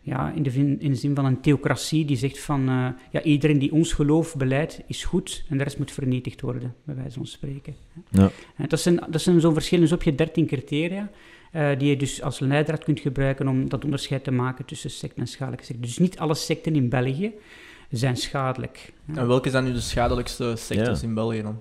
[0.00, 3.22] ja, in, de vin- in de zin van een theocratie die zegt van eh, ja,
[3.22, 7.16] iedereen die ons geloof beleidt is goed en de rest moet vernietigd worden, bij wijze
[7.16, 7.74] van spreken.
[8.10, 8.30] Ja.
[8.68, 11.10] Dat zijn, dat zijn zo'n verschillen, zo heb je 13 criteria
[11.78, 15.28] die je dus als leidraad kunt gebruiken om dat onderscheid te maken tussen secten en
[15.28, 15.82] schadelijke secten.
[15.82, 17.32] Dus niet alle secten in België
[17.96, 18.92] zijn schadelijk.
[19.06, 19.16] Ja.
[19.20, 21.06] En welke zijn nu de schadelijkste sectes Ja.
[21.06, 21.60] in België dan?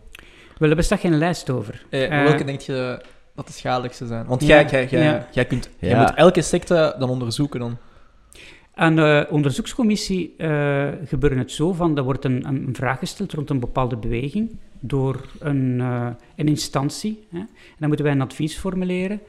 [0.57, 1.85] Wel, daar bestaat geen lijst over.
[1.89, 3.01] Eh, Eh, welke denk je
[3.35, 4.25] dat de schadelijkste zijn?
[4.25, 5.27] Want Ja, jij, jij, jij, ja.
[5.31, 7.77] jij, kunt, jij moet elke secte dan onderzoeken dan.
[8.75, 13.49] Aan de onderzoekscommissie eh, gebeurt het zo van, er wordt een, een vraag gesteld rond
[13.49, 17.27] een bepaalde beweging door een, eh, een instantie.
[17.31, 17.37] Hè.
[17.39, 19.19] En dan moeten wij een advies formuleren.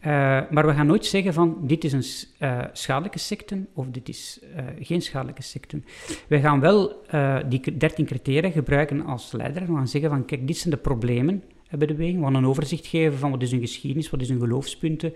[0.00, 0.10] Eh,
[0.50, 2.04] maar we gaan nooit zeggen van, dit is een
[2.38, 5.80] eh, schadelijke secte of dit is eh, geen schadelijke secte.
[6.28, 7.02] Wij gaan wel
[7.48, 10.80] die k- 13 criteria gebruiken als leider we gaan zeggen van, kijk, dit zijn de
[10.80, 12.18] problemen bij de beweging.
[12.18, 15.12] We gaan een overzicht geven van wat is hun geschiedenis, wat is hun geloofspunten.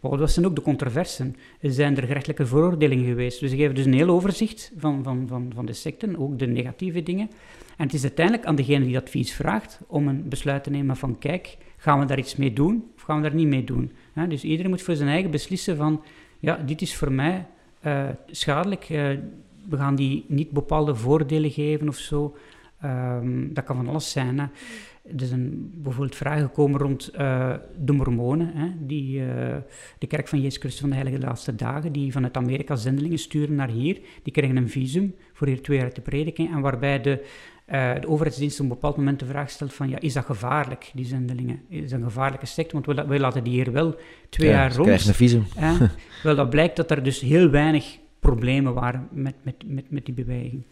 [0.00, 1.36] Maar wat zijn ook de controversen?
[1.60, 3.40] Zijn er gerechtelijke veroordelingen geweest?
[3.40, 6.46] Dus we geven dus een heel overzicht van, van, van, van de secten, ook de
[6.46, 7.30] negatieve dingen.
[7.76, 11.18] En het is uiteindelijk aan degene die advies vraagt om een besluit te nemen van
[11.18, 13.92] kijk, gaan we daar iets mee doen of gaan we daar niet mee doen?
[14.28, 16.02] dus iedereen moet voor zijn eigen beslissen van
[16.38, 17.46] ja, dit is voor mij
[17.86, 18.88] uh, schadelijk.
[18.90, 19.08] Uh,
[19.68, 22.36] we gaan die niet bepaalde voordelen geven of zo.
[22.84, 24.38] Um, dat kan van alles zijn.
[24.38, 24.46] Hè.
[25.16, 29.22] Er is een, bijvoorbeeld vragen gekomen rond uh, de mormonen, hè, die,
[29.98, 33.54] de kerk van Jezus Christus van de Heilige Laatste Dagen, die vanuit Amerika zendelingen sturen
[33.54, 34.00] naar hier.
[34.22, 37.24] Die krijgen een visum voor hier twee jaar te prediken en waarbij de
[37.72, 40.90] uh, de overheidsdienst op een bepaald moment de vraag stelt van, ja, is dat gevaarlijk,
[40.94, 41.60] die zendelingen?
[41.68, 42.72] Is dat een gevaarlijke secte?
[42.72, 43.96] Want wij, wij laten die hier wel
[44.28, 44.86] twee jaar rond.
[44.86, 45.44] krijgen een visum.
[46.22, 50.14] Wel, dat blijkt dat er dus heel weinig problemen waren met, met, met, met die
[50.14, 50.62] beweging.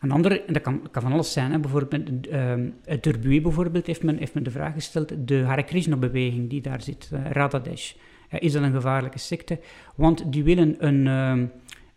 [0.00, 3.86] Een andere, en dat kan, kan van alles zijn, hè, bijvoorbeeld uh, het Turbuie bijvoorbeeld
[3.86, 7.92] heeft men, heeft men de vraag gesteld, de Hare Krishna-beweging die daar zit, uh, Radhadesh,
[8.38, 9.58] is dat een gevaarlijke secte?
[9.94, 11.46] Want die willen een ehm,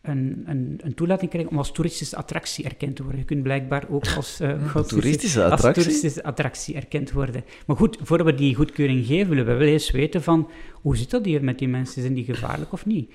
[0.04, 3.20] een, een, een, toelating krijgen om als toeristische attractie erkend te worden.
[3.20, 5.68] Je kunt blijkbaar ook als, uh, toeristische, attractie?
[5.68, 7.44] als toeristische attractie erkend worden.
[7.66, 11.10] Maar goed, voor we die goedkeuring geven, willen we wel eens weten van hoe zit
[11.10, 12.02] dat hier met die mensen?
[12.02, 13.12] Zijn die gevaarlijk of niet?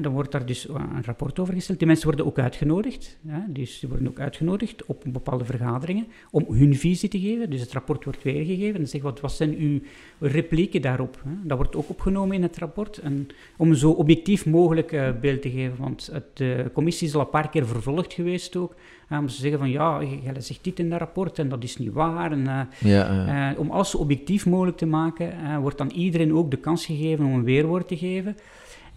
[0.00, 1.78] Dan wordt daar dus een rapport over gesteld.
[1.78, 3.18] Die mensen worden ook uitgenodigd.
[3.46, 7.50] Dus die worden ook uitgenodigd op bepaalde vergaderingen om hun visie te geven.
[7.50, 9.80] Dus het rapport wordt weergegeven en zegt wat, wat zijn uw
[10.18, 11.22] replieken daarop.
[11.44, 12.98] Dat wordt ook opgenomen in het rapport.
[12.98, 15.76] En om zo objectief mogelijk uh, beeld te geven.
[15.78, 18.74] Want de commissie is al een paar keer vervolgd geweest ook.
[19.10, 21.92] om te zeggen van ja, jij zegt dit in dat rapport en dat is niet
[21.92, 22.32] waar.
[22.32, 26.56] En, ja, uh, om alles zo objectief mogelijk te maken, wordt dan iedereen ook de
[26.56, 28.36] kans gegeven om een weerwoord te geven.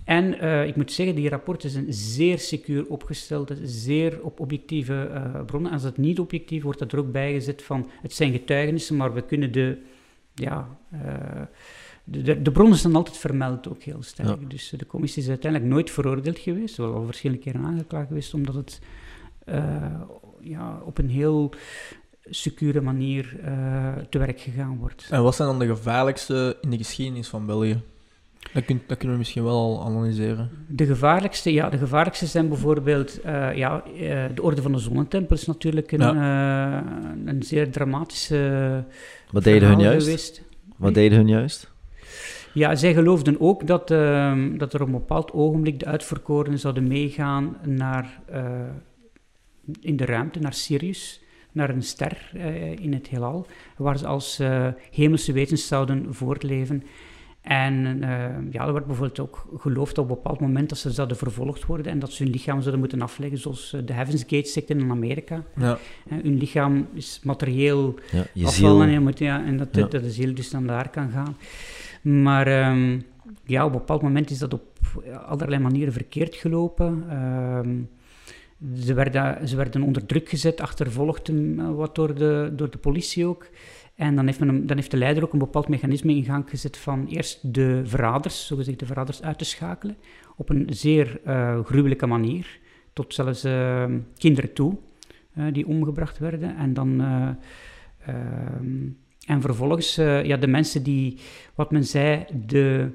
[0.05, 5.45] En uh, ik moet zeggen, die rapporten zijn zeer secuur opgesteld, zeer op objectieve uh,
[5.45, 5.71] bronnen.
[5.71, 9.21] Als het niet objectief wordt, dat er ook bijgezet van het zijn getuigenissen, maar we
[9.21, 9.77] kunnen de,
[10.33, 11.01] ja, uh,
[12.03, 14.49] de, de, bronnen zijn altijd vermeld ook heel sterk.
[14.49, 18.55] Dus de commissie is uiteindelijk nooit veroordeeld geweest, wel al verschillende keren aangeklaagd geweest, omdat
[18.55, 18.79] het
[20.39, 21.53] ja, op een heel
[22.23, 23.35] secure manier
[24.09, 25.07] te werk gegaan wordt.
[25.09, 27.81] En wat zijn dan de gevaarlijkste in de geschiedenis van België?
[28.51, 30.49] Dat, dat kunnen we misschien wel al analyseren.
[30.67, 35.36] De gevaarlijkste, ja, de gevaarlijkste zijn bijvoorbeeld uh, ja, uh, de Orde van de Zonnetempel
[35.36, 36.84] is natuurlijk een, ja.
[36.84, 38.84] uh, een zeer dramatische
[39.32, 40.06] Wat deden hun juist?
[40.06, 40.43] Geweest.
[40.77, 41.71] Wat deden hun juist?
[42.53, 46.88] Ja, zij geloofden ook dat, ehm, dat er op een bepaald ogenblik de uitverkorenen zouden
[46.88, 48.21] meegaan naar,
[49.82, 52.32] in de ruimte, naar Sirius, naar een ster
[52.79, 54.39] in het heelal, waar ze als
[54.91, 56.84] hemelse wezens zouden voortleven.
[57.43, 58.08] En uh,
[58.51, 61.91] ja, er wordt bijvoorbeeld ook geloofd op een bepaald moment dat ze zouden vervolgd worden
[61.91, 64.91] en dat ze hun lichaam zouden moeten afleggen, zoals eh, de Heaven's Gate secte in
[64.91, 65.43] Amerika.
[65.56, 65.77] Ja.
[66.12, 67.95] Uh, hun lichaam is materieel
[68.34, 69.88] ja, afvallen en, moet, ja, en dat, ja.
[69.88, 71.38] dat de ziel dus dan daar kan gaan.
[72.01, 73.03] Maar um,
[73.45, 74.63] ja, op een bepaald moment is dat op
[75.27, 77.17] allerlei manieren verkeerd gelopen.
[77.58, 77.89] Um,
[78.75, 81.32] ze, werden, ze werden onder druk gezet, achtervolgd
[81.75, 83.47] wat door de, door de politie ook.
[83.95, 86.77] En dan heeft, men dan heeft de leider ook een bepaald mechanisme in gang gezet
[86.77, 89.97] van eerst de verraders, zogezegd de verraders, uit te schakelen.
[90.36, 92.60] Op een zeer uh, gruwelijke manier,
[92.93, 93.86] tot zelfs uh,
[94.17, 94.77] kinderen toe,
[95.38, 96.56] uh, die omgebracht werden.
[96.58, 97.01] En dan...
[98.06, 98.88] Ehm,
[99.25, 101.19] en vervolgens, ja, de mensen die,
[101.56, 102.91] wat men zei, de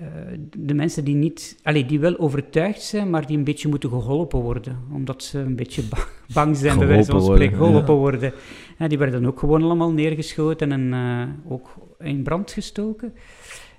[0.00, 3.90] uh, de mensen die niet, allez, die wel overtuigd zijn, maar die een beetje moeten
[3.90, 5.82] geholpen worden, omdat ze een beetje
[6.34, 8.00] bang zijn, bij wijze van spreken, geholpen ja.
[8.00, 8.32] worden.
[8.78, 13.14] Ja, die werden dan ook gewoon allemaal neergeschoten en uh, ook in brand gestoken.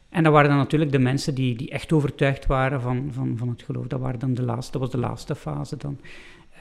[0.09, 3.49] En dat waren dan natuurlijk de mensen die, die echt overtuigd waren van, van, van
[3.49, 3.87] het geloof.
[3.87, 5.99] Dat, waren dan de laatste, dat was de laatste fase dan.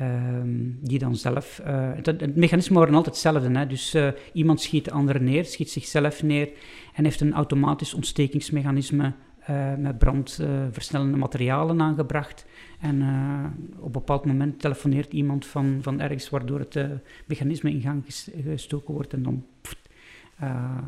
[0.00, 1.60] Um, die dan zelf...
[1.66, 3.58] Uh, het, het, mechanisme waren altijd hetzelfde.
[3.58, 3.66] Hè?
[3.66, 6.48] Dus uh, iemand schiet de ander neer, schiet zichzelf neer
[6.94, 9.12] en heeft een automatisch ontstekingsmechanisme
[9.50, 12.46] uh, met brandversnellende materialen aangebracht.
[12.80, 13.44] En uh,
[13.78, 16.78] op een bepaald moment telefoneert iemand van, van ergens waardoor het
[17.26, 18.04] mechanisme in gang
[18.42, 19.76] gestoken wordt en dan pff,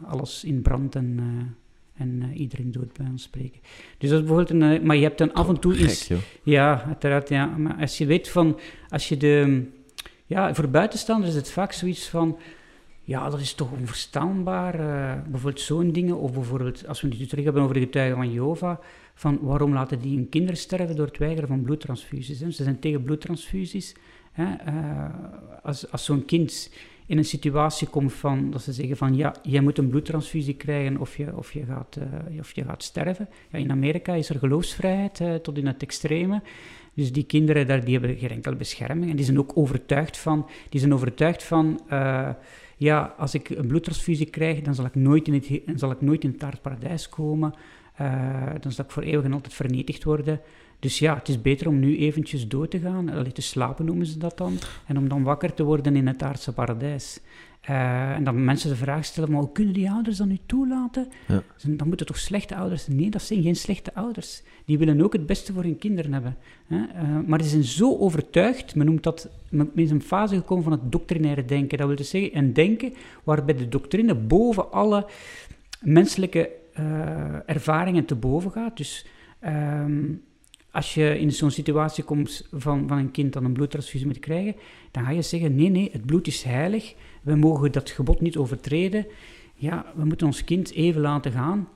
[0.07, 1.21] alles in brand en,
[1.95, 3.61] en iedereen dood bij ons spreken.
[3.99, 6.11] Dus dat is bijvoorbeeld een, maar je hebt dan af en toe iets...
[6.43, 7.47] ja, uiteraard, ja.
[7.47, 9.67] Maar als je weet van, als je de...
[10.27, 12.39] Ja, voor buitenstaanders is het vaak zoiets van
[13.09, 14.81] ja, dat is toch onverstaanbaar.
[14.81, 18.33] Uh, bijvoorbeeld zo'n dingen, of bijvoorbeeld als we het terug hebben over de getuigen van
[18.33, 18.79] Jehovah,
[19.15, 22.41] van waarom laten die hun kinderen sterven door het weigeren van bloedtransfusies.
[22.41, 22.51] Hè?
[22.51, 23.95] Ze zijn tegen bloedtransfusies.
[24.33, 24.45] Hè?
[24.45, 25.05] Uh,
[25.63, 26.73] als als zo'n kind
[27.07, 30.99] in een situatie komt van, dat ze zeggen van ja, jij moet een bloedtransfusie krijgen
[30.99, 33.29] of je, of je, gaat, uh, of je gaat sterven.
[33.51, 36.43] Ja, in Amerika is er geloofsvrijheid tot in het extreme.
[36.95, 40.47] Dus die kinderen daar, die hebben geen enkele bescherming en die zijn ook overtuigd van,
[40.69, 41.81] die zijn overtuigd van
[42.79, 46.25] ja, als ik een bloedtransfusie krijg, dan zal ik nooit in het, zal ik nooit
[46.25, 47.55] in het aardparadijs komen.
[47.95, 50.41] Eh, dan zal ik voor eeuwig en altijd vernietigd worden.
[50.79, 53.09] Dus ja, het is beter om nu eventjes dood te gaan.
[53.09, 54.59] Allee, te slapen noemen ze dat dan.
[54.87, 57.21] En om dan wakker te worden in het aardse paradijs.
[57.61, 61.09] Eh, en dan mensen de vraag stellen, maar hoe kunnen die ouders dat nu toelaten?
[61.29, 61.43] Ja.
[61.57, 62.97] Ze- Dan moeten toch slechte ouders zijn?
[62.97, 64.43] Nee, dat zijn geen slechte ouders.
[64.65, 66.37] Die willen ook het beste voor hun kinderen hebben.
[66.67, 66.85] Hè?
[66.95, 70.73] Eh, maar ze zijn zo overtuigd, men noemt dat, men is een fase gekomen van
[70.73, 71.79] het doctrinaire denken.
[71.79, 72.93] Dat wil dus zeggen, een denken
[73.25, 75.07] waarbij de doctrine boven alle
[75.81, 78.77] menselijke eh, ervaringen te boven gaat.
[78.77, 79.07] Dus
[79.41, 80.03] ehm,
[80.71, 84.55] als je in zo'n situatie komt van, van een kind dat een bloedtransfusie moet krijgen,
[84.91, 88.37] dan ga je zeggen, nee, nee, het bloed is heilig, we mogen dat gebod niet
[88.37, 89.07] overtreden.
[89.55, 91.69] Ja, we moeten ons kind even laten gaan.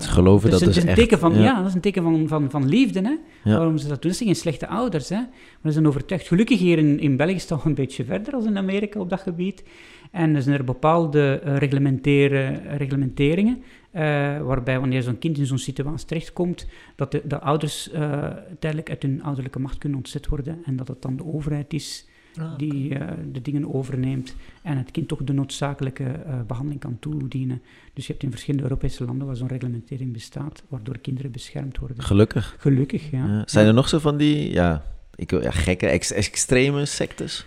[0.00, 1.40] Ze geloven dus dat het is is een echt- teken van, ja.
[1.42, 1.56] ja.
[1.58, 3.16] dat is een teken van, van, van liefde, hè?
[3.50, 3.56] Ja.
[3.56, 4.10] Waarom ze dat doen.
[4.10, 5.16] Dat zijn geen slechte ouders, hè?
[5.16, 5.28] Maar
[5.62, 6.26] ze zijn overtuigd.
[6.28, 9.20] Gelukkig hier in, in België staan we een beetje verder dan in Amerika op dat
[9.20, 9.62] gebied.
[10.10, 14.02] En er zijn er bepaalde reglementeren- reglementeringen, eh,
[14.42, 19.02] waarbij wanneer zo'n kind in zo'n situatie terechtkomt, dat de, de ouders eh, tijdelijk uit
[19.02, 22.08] hun ouderlijke macht kunnen ontzet worden en dat het dan de overheid is
[22.40, 26.96] Ah, die eh, de dingen overneemt en het kind toch de noodzakelijke eh, behandeling kan
[27.00, 27.62] toedienen.
[27.94, 32.02] Dus je hebt in verschillende Europese landen waar zo'n reglementering bestaat, waardoor kinderen beschermd worden.
[32.02, 32.56] Gelukkig.
[32.58, 33.26] Gelukkig, ja.
[33.26, 33.42] Ja.
[33.46, 37.46] Zijn er nog zo van die, ja, ik, wil- ja gekke, ex- extreme sectes?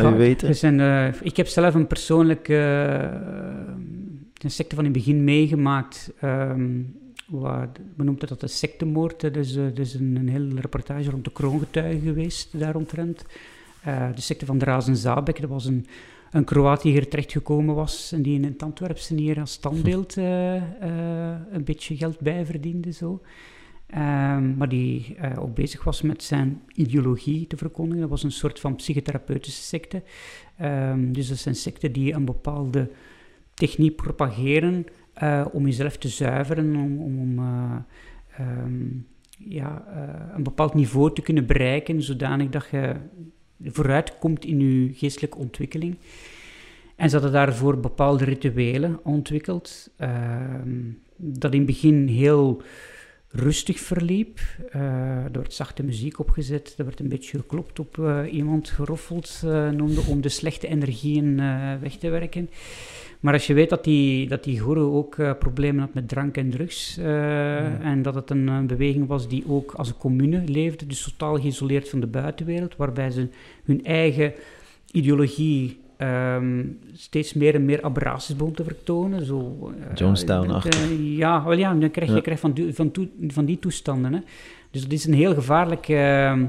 [0.00, 0.54] Nou, weten.
[0.54, 6.12] zijn, eh, ik heb zelf een persoonlijke eh, een secte van in het begin meegemaakt.
[6.20, 6.80] ehm,
[7.26, 9.36] waar, we noemen dat de sectemoord.
[9.36, 13.24] Is, eh, er is een, een hele reportage rond de kroongetuigen geweest daaromtrent.
[13.82, 15.86] Eh de secte van Drazen Zabek, dat was een,
[16.30, 20.56] een Kroaat die hier terechtgekomen was en die in het Antwerpse hier als standbeeld eh,
[20.56, 20.62] eh,
[21.52, 22.92] een beetje geld bij verdiende.
[22.92, 23.20] Zo.
[23.92, 28.00] Ehm, maar die eh, ook bezig was met zijn ideologie te verkondigen.
[28.00, 30.02] Dat was een soort van psychotherapeutische secte.
[30.56, 32.90] Ehm, dus dat zijn secten die een bepaalde
[33.54, 37.76] techniek propageren eh, om jezelf te zuiveren, om, om, eh,
[38.36, 38.84] ehm,
[39.38, 39.84] ja,
[40.34, 42.96] een bepaald niveau te kunnen bereiken, zodanig dat je
[43.62, 45.98] vooruit komt in je geestelijke ontwikkeling.
[46.96, 49.90] En ze hadden daarvoor bepaalde rituelen ontwikkeld,
[51.16, 52.62] dat in het begin heel
[53.32, 54.40] rustig verliep.
[54.70, 59.42] Eh, er werd zachte muziek opgezet, er werd een beetje geklopt op eh, iemand, geroffeld,
[59.44, 61.36] eh, noemde, om de slechte energieën
[61.80, 62.50] weg te werken.
[63.20, 66.50] Maar als je weet dat die, dat die guru ook problemen had met drank en
[66.50, 66.98] drugs,
[67.82, 71.40] en dat het een, eh, beweging was die ook als een commune leefde, dus totaal
[71.40, 73.28] geïsoleerd van de buitenwereld, waarbij ze
[73.64, 74.32] hun eigen
[74.90, 79.24] ideologie ehm, steeds meer en meer aberraties begon te vertonen.
[79.26, 80.74] Zo, eh, Jonestown-achtig.
[80.90, 82.20] eh, ja, wel ja, dan krijg je, Ja.
[82.20, 84.12] krijg van, die- van, toe- van die toestanden.
[84.12, 84.20] Hè.
[84.70, 86.44] Dus dat is een heel gevaarlijk ehm,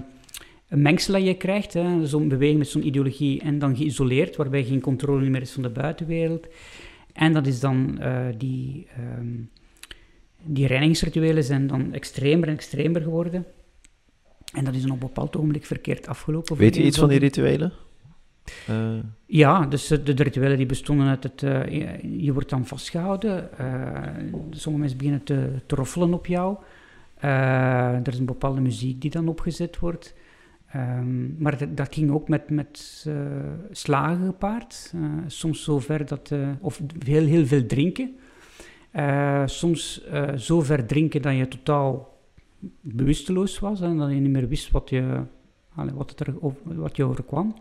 [0.70, 1.76] een mengsel dat je krijgt.
[2.04, 5.70] Zo'n beweging met zo'n ideologie en dan geïsoleerd, waarbij geen controle meer is van de
[5.70, 6.48] buitenwereld.
[7.13, 9.28] En dat is dan eh, die, ehm,
[10.46, 13.46] die reinigingsrituelen zijn dan extremer en extremer geworden.
[14.54, 16.58] En dat is dan op een bepaald ogenblik verkeerd afgelopen.
[16.58, 17.72] Weet je iets van die rituelen?
[18.67, 21.43] Eh, ja, dus eh, de, rituelen die bestonden uit het...
[21.43, 23.58] eh, je, wordt dan vastgehouden.
[23.58, 26.58] eh, sommige mensen beginnen te, roffelen op jou.
[27.19, 30.15] Er is een bepaalde muziek die dan opgezet wordt.
[30.67, 33.06] Ehm, maar dat, dat ging ook met, met
[33.71, 34.93] slagen gepaard.
[35.27, 36.32] Soms zover dat...
[36.32, 38.15] eh, of heel, heel veel drinken.
[39.45, 40.01] Soms
[40.38, 42.17] zo ver drinken dat je totaal
[42.82, 43.82] bewusteloos was.
[43.82, 45.21] En dat je niet meer wist wat je,
[45.93, 46.15] wat,
[46.63, 47.56] wat je overkwam.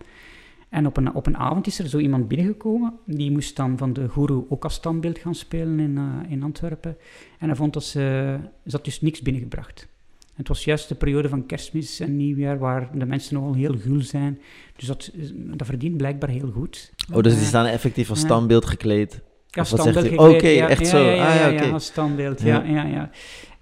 [0.72, 2.92] En op een, op een avond is er zo iemand binnengekomen.
[3.06, 6.96] Die moest dan van de goeroe ook als standbeeld gaan spelen in, eh, in Antwerpen.
[7.38, 8.36] En hij vond dat ze...
[8.66, 9.88] Ze had dus niks binnengebracht.
[10.20, 13.74] En het was juist de periode van kerstmis en nieuwjaar, waar de mensen nogal heel
[13.78, 14.40] gul zijn.
[14.76, 16.92] Dus dat, dat verdient blijkbaar heel goed.
[17.12, 19.20] oh, dus die staan effectief als standbeeld gekleed.
[19.46, 20.98] ja, standbeeld gekleed, Oké, ja, echt ja, zo.
[20.98, 23.10] Ja, Ah, ja, als standbeeld, ja, ja, ja.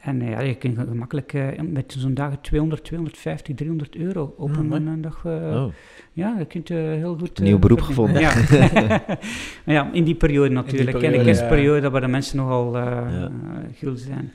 [0.01, 4.57] En eh, ja, je kunt gemakkelijk eh, met zo'n dagen 200, 250, 300 euro op
[4.57, 5.25] Mm, een, een dag...
[5.25, 5.33] eh,
[5.65, 5.73] Oh.
[6.13, 7.39] Ja, je kunt heel goed...
[7.39, 8.15] Een nieuw beroep verdienen.
[8.15, 8.59] gevonden.
[8.59, 9.03] Ja.
[9.65, 10.89] Maar ja, in die periode natuurlijk.
[10.89, 13.11] en de periode, kerstperiode, waar de mensen nogal Ja.
[13.27, 13.31] eh,
[13.75, 14.33] gul zijn.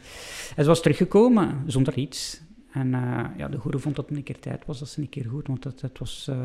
[0.55, 2.43] En ze was teruggekomen, zonder iets.
[2.71, 5.09] En eh, ja, de goede vond dat het een keer tijd was, dat ze een
[5.09, 6.37] keer goed, want dat, dat was eh,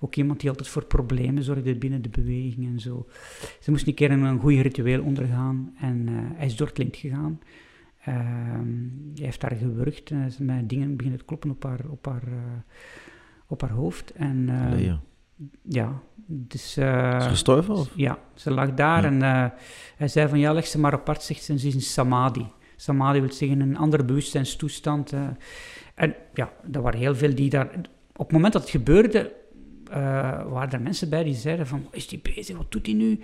[0.00, 3.06] ook iemand die altijd voor problemen zorgde binnen de beweging en zo.
[3.60, 6.78] Ze moest een keer een, een goede ritueel ondergaan en eh, hij is door het
[6.78, 7.40] lint gegaan.
[8.04, 8.66] Ehm,
[9.14, 12.38] hij heeft daar gewurgd en met dingen beginnen te kloppen op haar, op haar, eh,
[13.46, 14.12] op haar hoofd.
[14.12, 15.00] En eh, Allee, ja.
[15.62, 16.76] ja, dus...
[16.76, 17.74] eh, Is gestorven?
[17.74, 17.90] Of?
[17.96, 19.08] ja, ze lag daar Ja.
[19.08, 19.58] en eh,
[19.96, 22.46] hij zei van ja, leg ze maar apart, zegt ze, en ze is een samadhi.
[22.76, 25.12] Samadhi wil zeggen een andere bewustzijnstoestand.
[25.94, 27.66] en ja, er waren heel veel die daar...
[28.16, 29.32] Op het moment dat het gebeurde,
[29.90, 29.94] uh,
[30.52, 33.20] waren er mensen bij die zeiden van, is die bezig, wat doet hij nu?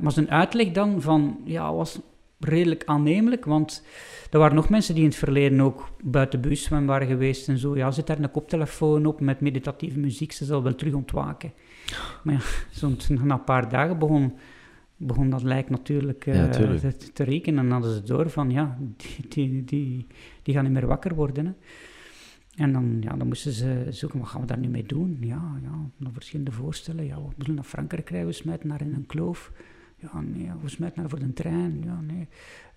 [0.00, 2.00] Maar zijn uitleg dan van, ja, was
[2.44, 3.84] redelijk aannemelijk, want
[4.30, 7.76] er waren nog mensen die in het verleden ook buiten buisswem waren geweest en zo.
[7.76, 11.52] Ja, zit daar een koptelefoon op met meditatieve muziek, ze zal wel terug ontwaken.
[12.22, 12.34] Maar
[12.80, 12.88] ja,
[13.24, 14.32] na een paar dagen begon,
[14.96, 17.58] begon dat lijk natuurlijk uh, te, te, rekenen.
[17.58, 20.06] En dan hadden ze door van, ja, die, die, die,
[20.42, 21.46] die gaan niet meer wakker worden.
[21.46, 21.52] Hè.
[22.56, 25.16] En dan, ja, dan moesten ze zoeken, wat gaan we daar nu mee doen?
[25.20, 27.04] Ja, ja dan verschillende voorstellen.
[27.04, 29.52] Ja, we moeten naar Frankrijk rijden, we smijten naar in een kloof.
[30.02, 31.82] Ja, nee, we smijten naar voor de trein.
[31.84, 32.28] Ja, nee.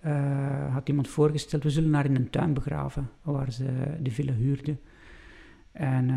[0.06, 3.64] Uh, had iemand voorgesteld, we zullen naar in een tuin begraven, waar ze
[4.00, 4.80] de villa huurden.
[5.72, 6.16] En uh,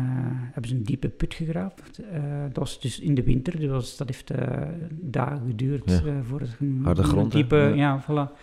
[0.52, 1.84] hebben ze een diepe put gegraven.
[2.00, 4.32] Uh, dat was dus in de winter, dus dat heeft
[4.90, 6.22] dagen geduurd ja.
[6.22, 7.74] voor het Harde grond, diepe, ja.
[7.74, 8.02] ja.
[8.02, 8.36] voilà.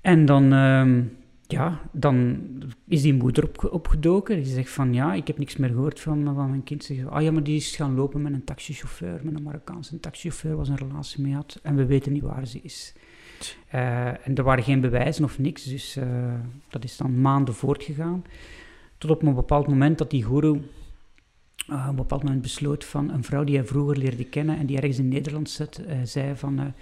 [0.00, 1.16] En dan, um,
[1.52, 2.38] ja, dan
[2.88, 4.36] is die moeder op, opgedoken.
[4.36, 6.84] Die zegt van, ja, ik heb niks meer gehoord van, van mijn kind.
[6.84, 10.00] Ze zegt, ah ja, maar die is gaan lopen met een taxichauffeur, met een Marokkaanse
[10.00, 11.60] taxichauffeur, was een relatie mee had.
[11.62, 12.94] En we weten niet waar ze is.
[13.74, 16.04] Uh, en er waren geen bewijzen of niks, dus uh,
[16.68, 18.24] dat is dan maanden voortgegaan.
[18.98, 23.10] Tot op een bepaald moment dat die guru uh, op een bepaald moment besloot van
[23.10, 26.74] een vrouw die hij vroeger leerde kennen en die ergens in Nederland zit, zei van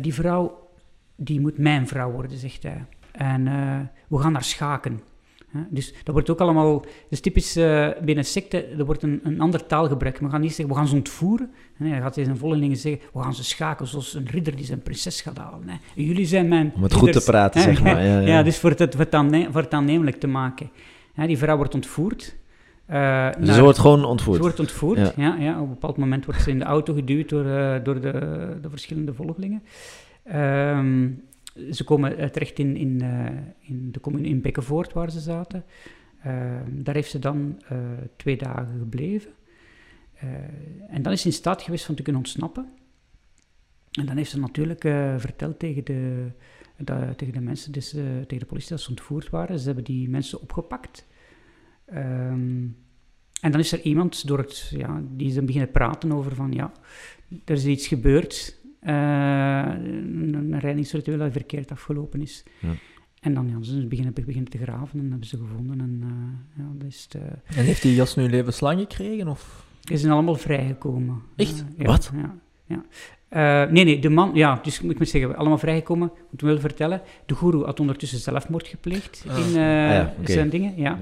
[0.00, 0.68] die vrouw,
[1.16, 2.84] die moet mijn vrouw worden, zegt hij.
[3.16, 3.44] En
[4.08, 5.00] we gaan naar schaken.
[5.70, 9.66] Dus dat wordt ook allemaal, dus typisch uh, binnen secte, er wordt een, een ander
[9.66, 10.18] taalgebruik.
[10.18, 11.50] We gaan niet zeggen, we gaan ze ontvoeren.
[11.76, 14.82] Nee, hij gaat zijn volgelingen zeggen, we gaan ze schaken zoals een ridder die zijn
[14.82, 15.80] prinses gaat halen.
[15.94, 18.04] Jullie zijn mijn Om het goed te praten, zeg maar.
[18.04, 18.26] Ja, ja.
[18.26, 20.70] ja, dus voor het, voor het, voor het aannemelijk te maken.
[21.14, 22.36] die vrouw wordt ontvoerd.
[22.90, 24.36] Uh, dus ze wordt gewoon ontvoerd?
[24.36, 25.36] Ze wordt ontvoerd, ja.
[25.38, 25.54] ja.
[25.54, 28.12] Op een bepaald moment wordt ze in de auto geduwd door, uh, door de,
[28.62, 29.62] de verschillende volgelingen.
[30.34, 31.22] Um,
[31.70, 33.26] ze komen terecht in, in, uh,
[33.60, 35.64] in de commune in Bekkenvoort, waar ze zaten.
[36.26, 37.78] Uh, daar heeft ze dan uh,
[38.16, 39.30] twee dagen gebleven.
[40.88, 42.68] en dan is ze in staat geweest van te kunnen ontsnappen.
[43.92, 44.80] En dan heeft ze natuurlijk
[45.16, 46.30] verteld tegen de,
[47.16, 49.58] tegen de mensen, dus, tegen de politie dat ze ontvoerd waren.
[49.58, 51.06] Ze hebben die mensen opgepakt.
[51.94, 52.76] Um,
[53.40, 56.52] en dan is er iemand door het, ja, die is dan beginnen praten over van
[56.52, 56.72] ja,
[57.44, 58.55] er is iets gebeurd
[58.94, 62.44] een reddingsritueel dat verkeerd afgelopen is.
[62.60, 62.68] Ja.
[63.20, 65.80] En dan ja, ze beginnen, beginnen te graven en hebben ze gevonden.
[65.80, 67.08] En, uh, ja, dat is
[67.56, 69.28] en heeft die jas nu levenslang gekregen?
[69.28, 69.66] Of?
[69.80, 71.22] Ze zijn allemaal vrijgekomen.
[71.36, 71.64] Echt?
[71.76, 72.10] Ja, Wat?
[72.14, 72.84] Ja, ja.
[73.30, 76.08] Uh, nee, nee, de man, ja, dus ik moet zeggen, allemaal vrijgekomen.
[76.08, 79.38] Ik moet wel vertellen, de guru had ondertussen zelfmoord gepleegd ah.
[79.38, 80.34] in uh, ah, ja, okay.
[80.34, 80.72] zijn dingen.
[80.76, 80.98] Ja.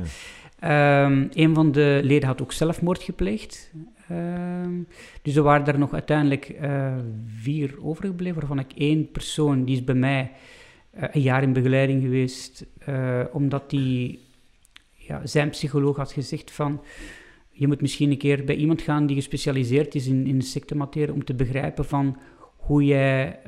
[0.61, 1.05] ja.
[1.05, 3.71] Um, een van de leden had ook zelfmoord gepleegd.
[4.09, 4.83] Ehm,
[5.23, 6.95] dus er waren er nog uiteindelijk uh,
[7.27, 10.31] vier overgebleven, waarvan ik één persoon, die is bij mij
[10.97, 14.21] uh, een jaar in begeleiding geweest, uh, omdat die,
[14.93, 16.83] ja, zijn psycholoog had gezegd van,
[17.51, 21.35] je moet misschien een keer bij iemand gaan die gespecialiseerd is in, in om te
[21.35, 22.19] begrijpen van
[22.57, 23.39] hoe jij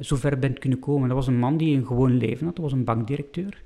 [0.00, 1.08] zo ver bent kunnen komen.
[1.08, 3.62] Dat was een man die een gewoon leven had, dat was een bankdirecteur.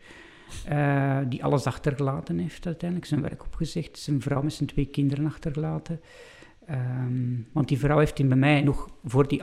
[1.29, 6.01] die alles achtergelaten heeft uiteindelijk, zijn werk opgezegd, zijn vrouw met zijn twee kinderen achtergelaten.
[6.71, 9.43] Um, want die vrouw heeft hij bij mij nog, voor die,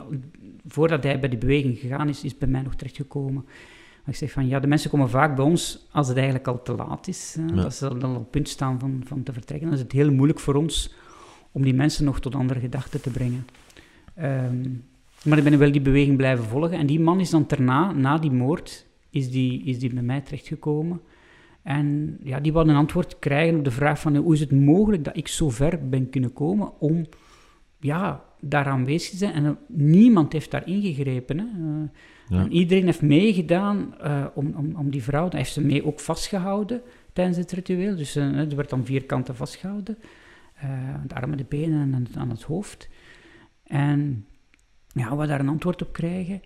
[0.67, 3.43] voordat hij bij die beweging gegaan is, is bij mij nog terechtgekomen.
[3.43, 6.61] Maar ik zeg van ja, de mensen komen vaak bij ons als het eigenlijk al
[6.61, 7.35] te laat is.
[7.39, 7.61] Hè, ja.
[7.61, 9.67] Dat ze dan op het punt staan van, van te vertrekken.
[9.67, 10.93] Dan is het heel moeilijk voor ons
[11.51, 13.47] om die mensen nog tot andere gedachten te brengen.
[14.19, 14.83] Um,
[15.23, 16.77] maar ik ben wel die beweging blijven volgen.
[16.77, 20.21] En die man is dan daarna, na die moord, is die, is die bij mij
[20.21, 21.01] terechtgekomen.
[21.67, 25.03] En ja, die wilde een antwoord krijgen op de vraag van hoe is het mogelijk
[25.03, 27.05] dat ik zo ver ben kunnen komen om
[27.79, 29.33] ja, daar aanwezig te zijn.
[29.33, 31.39] En niemand heeft daar ingegrepen.
[31.39, 31.45] Hè.
[32.35, 35.85] Uh, en iedereen heeft meegedaan uh, om, om, om die vrouw, hij heeft ze mee
[35.85, 36.81] ook vastgehouden
[37.13, 37.95] tijdens het ritueel.
[37.95, 39.97] Dus uh, er werd dan vierkanten vastgehouden,
[41.07, 42.89] de armen, de benen en aan het hoofd.
[43.63, 44.25] En
[44.87, 46.41] ja, we daar een antwoord op krijgen.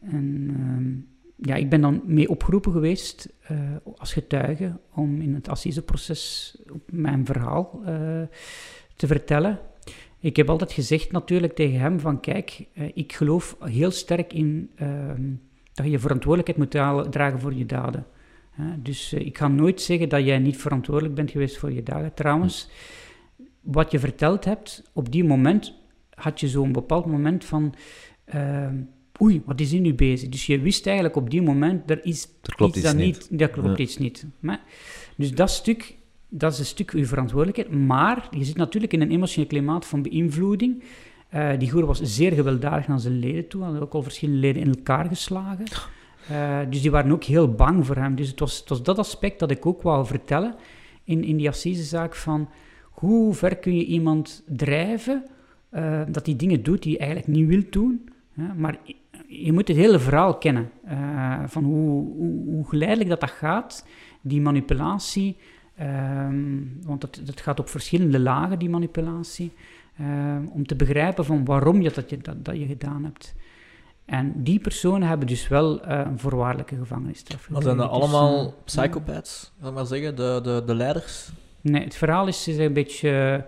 [0.00, 3.58] En ehm, ja, ik ben dan mee opgeroepen geweest uh,
[3.96, 6.56] als getuige om in het assiseproces
[6.90, 7.88] mijn verhaal uh,
[8.96, 9.58] te vertellen.
[10.18, 14.70] Ik heb altijd gezegd natuurlijk tegen hem van kijk, uh, ik geloof heel sterk in
[14.74, 15.22] ehm,
[15.74, 18.06] dat je verantwoordelijkheid moet dragen voor je daden.
[18.78, 22.14] dus ik ga nooit zeggen dat jij niet verantwoordelijk bent geweest voor je daden.
[22.14, 22.70] Trouwens,
[23.60, 25.74] wat je verteld hebt, op die moment
[26.14, 27.74] had je zo'n bepaald moment van
[28.24, 28.76] ehm,
[29.22, 30.28] oei, wat is hij nu bezig?
[30.28, 33.38] Dus je wist eigenlijk op die moment, er is er klopt iets, dat niet.
[33.38, 34.26] Dat klopt iets niet.
[34.40, 34.60] Maar,
[35.16, 35.96] dus dat stuk,
[36.28, 37.86] dat is een stuk uw verantwoordelijkheid.
[37.86, 40.82] Maar je zit natuurlijk in een emotioneel klimaat van beïnvloeding.
[41.34, 43.62] Uh, die goer was zeer gewelddadig naar zijn leden toe.
[43.62, 45.64] Had ook al verschillende leden in elkaar geslagen.
[46.30, 48.14] Uh, dus die waren ook heel bang voor hem.
[48.14, 50.54] Dus het was, het was dat aspect dat ik ook wou vertellen
[51.04, 52.48] in, in die assisezaak van...
[52.90, 55.24] hoe ver kun je iemand drijven
[55.72, 58.08] uh, dat hij dingen doet die hij eigenlijk niet wil doen.
[58.32, 58.54] Hè?
[58.54, 58.78] Maar
[59.28, 60.70] je moet het hele verhaal kennen.
[60.88, 63.86] Uh, van hoe, hoe, hoe, geleidelijk dat, dat gaat,
[64.20, 65.36] die manipulatie.
[65.80, 69.52] Um, want dat, dat gaat op verschillende lagen, die manipulatie.
[70.00, 73.34] Um, om te begrijpen van waarom je dat, je, dat, dat je gedaan hebt.
[74.04, 77.50] En die personen hebben dus wel uh, een voorwaardelijke gevangenisstraf.
[77.50, 81.30] Maar zijn dat allemaal uh, psychopaths, ik maar zeggen, de, de, de leiders?
[81.60, 83.44] Nee, het verhaal is, is een beetje...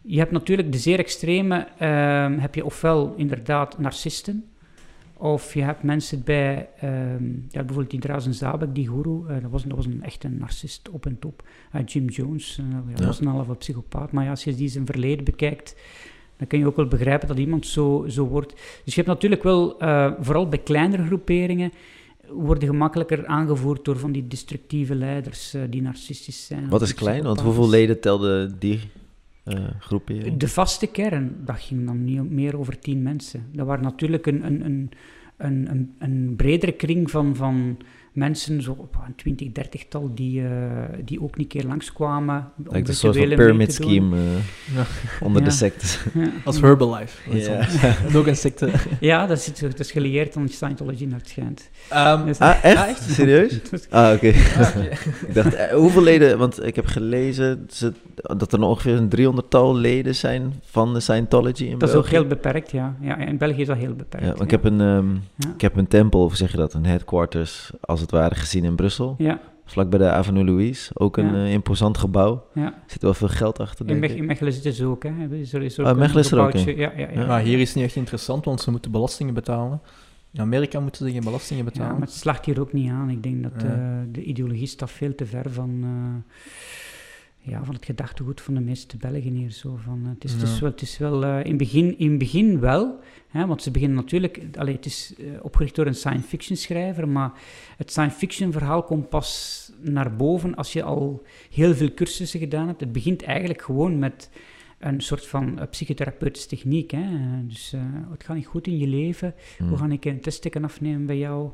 [0.00, 4.44] je hebt natuurlijk de zeer extreme, uh, heb je ofwel inderdaad narcisten,
[5.22, 9.62] of je hebt mensen bij, ehm, ja, bijvoorbeeld die Drazen Zabek, die guru, dat, was,
[9.62, 11.42] dat was een echte narcist op en top.
[11.84, 13.06] Jim Jones, dat ja.
[13.06, 15.76] was een halve psychopaat, maar ja, als je die zijn verleden bekijkt,
[16.36, 18.50] dan kun je ook wel begrijpen dat iemand zo, zo wordt.
[18.84, 21.72] Dus je hebt natuurlijk wel, uh, vooral bij kleinere groeperingen,
[22.28, 26.68] worden gemakkelijker aangevoerd door van die destructieve leiders uh, die narcistisch zijn.
[26.68, 27.22] Wat is klein?
[27.22, 28.80] Want hoeveel leden telde die
[29.78, 30.36] groepering?
[30.36, 33.46] De vaste kern, dat ging dan niet meer over tien mensen.
[33.52, 34.90] Dat waren natuurlijk een, een,
[35.36, 37.36] een, een, een bredere kring van...
[37.36, 37.76] van
[38.12, 40.50] mensen, zo een twintig, dertigtal, die, uh,
[41.04, 42.48] die ook een keer langskwamen.
[42.64, 44.22] Lijkt een soort van pyramid scheme uh,
[44.74, 44.84] ja.
[45.20, 45.48] onder ja.
[45.48, 46.04] de sectes.
[46.14, 46.32] Ja.
[46.44, 47.38] Als Herbalife.
[47.38, 47.66] Ja.
[48.16, 48.70] ook een secte.
[49.00, 51.70] ja, dat is, dat is gelieerd aan Scientology naar het schijnt.
[51.94, 52.86] Um, dus, ah, echt?
[52.86, 53.02] echt?
[53.02, 53.52] Serieus?
[53.90, 54.26] ah, oké.
[54.26, 54.42] Okay.
[54.58, 54.98] Ah, okay.
[55.26, 59.76] ik dacht, uh, hoeveel leden, want ik heb gelezen ze, dat er ongeveer een driehonderdtal
[59.76, 61.94] leden zijn van de Scientology in dat België.
[61.94, 62.96] Dat is ook heel beperkt, ja.
[63.00, 63.16] ja.
[63.16, 64.40] In België is dat heel beperkt.
[64.40, 65.22] Ik, heb een, um,
[65.54, 68.76] ik heb een tempel, of zeg je dat, een headquarters, als het ware gezien in
[68.76, 69.14] Brussel.
[69.18, 69.40] Ja.
[69.64, 70.90] Vlak bij de Avenue Louise.
[70.94, 71.44] Ook een Ja.
[71.44, 72.44] uh, imposant gebouw.
[72.54, 72.64] Ja.
[72.64, 74.16] Er zit wel veel geld achter, In, denk Mech- ik.
[74.16, 75.10] in Mechelen zitten ze ook, hè.
[75.30, 76.76] Is er, is er Ah, ook Mechelen een is er ook in.
[76.76, 77.20] Ja, ja, ja.
[77.20, 77.26] Ja.
[77.26, 79.80] Maar hier is het niet echt interessant, want ze moeten belastingen betalen.
[80.32, 81.92] In Amerika moeten ze geen belastingen Ja, betalen.
[81.98, 83.10] maar het slacht hier ook niet aan.
[83.10, 83.68] Ik denk dat Ja.
[83.68, 86.42] eh, de ideologie staat veel te ver van, eh,
[87.44, 89.50] ja, van het gedachtegoed van de meeste Belgen hier.
[89.50, 89.78] Zo.
[89.84, 92.18] Van, eh, het, is, het is wel, het is wel eh, in het begin, in
[92.18, 94.40] begin wel, hè, want ze beginnen natuurlijk...
[94.58, 97.32] Allee, het is eh, opgericht door een science fiction schrijver, maar
[97.76, 102.66] het science fiction verhaal komt pas naar boven als je al heel veel cursussen gedaan
[102.66, 102.80] hebt.
[102.80, 104.30] Het begint eigenlijk gewoon met
[104.78, 106.90] een soort van eh, psychotherapeutische techniek.
[106.90, 107.04] Hè.
[107.46, 107.74] Dus
[108.10, 109.34] het gaat niet goed in je leven.
[109.58, 109.68] Hmm.
[109.68, 111.50] Hoe ga ik een test kunnen afnemen bij jou?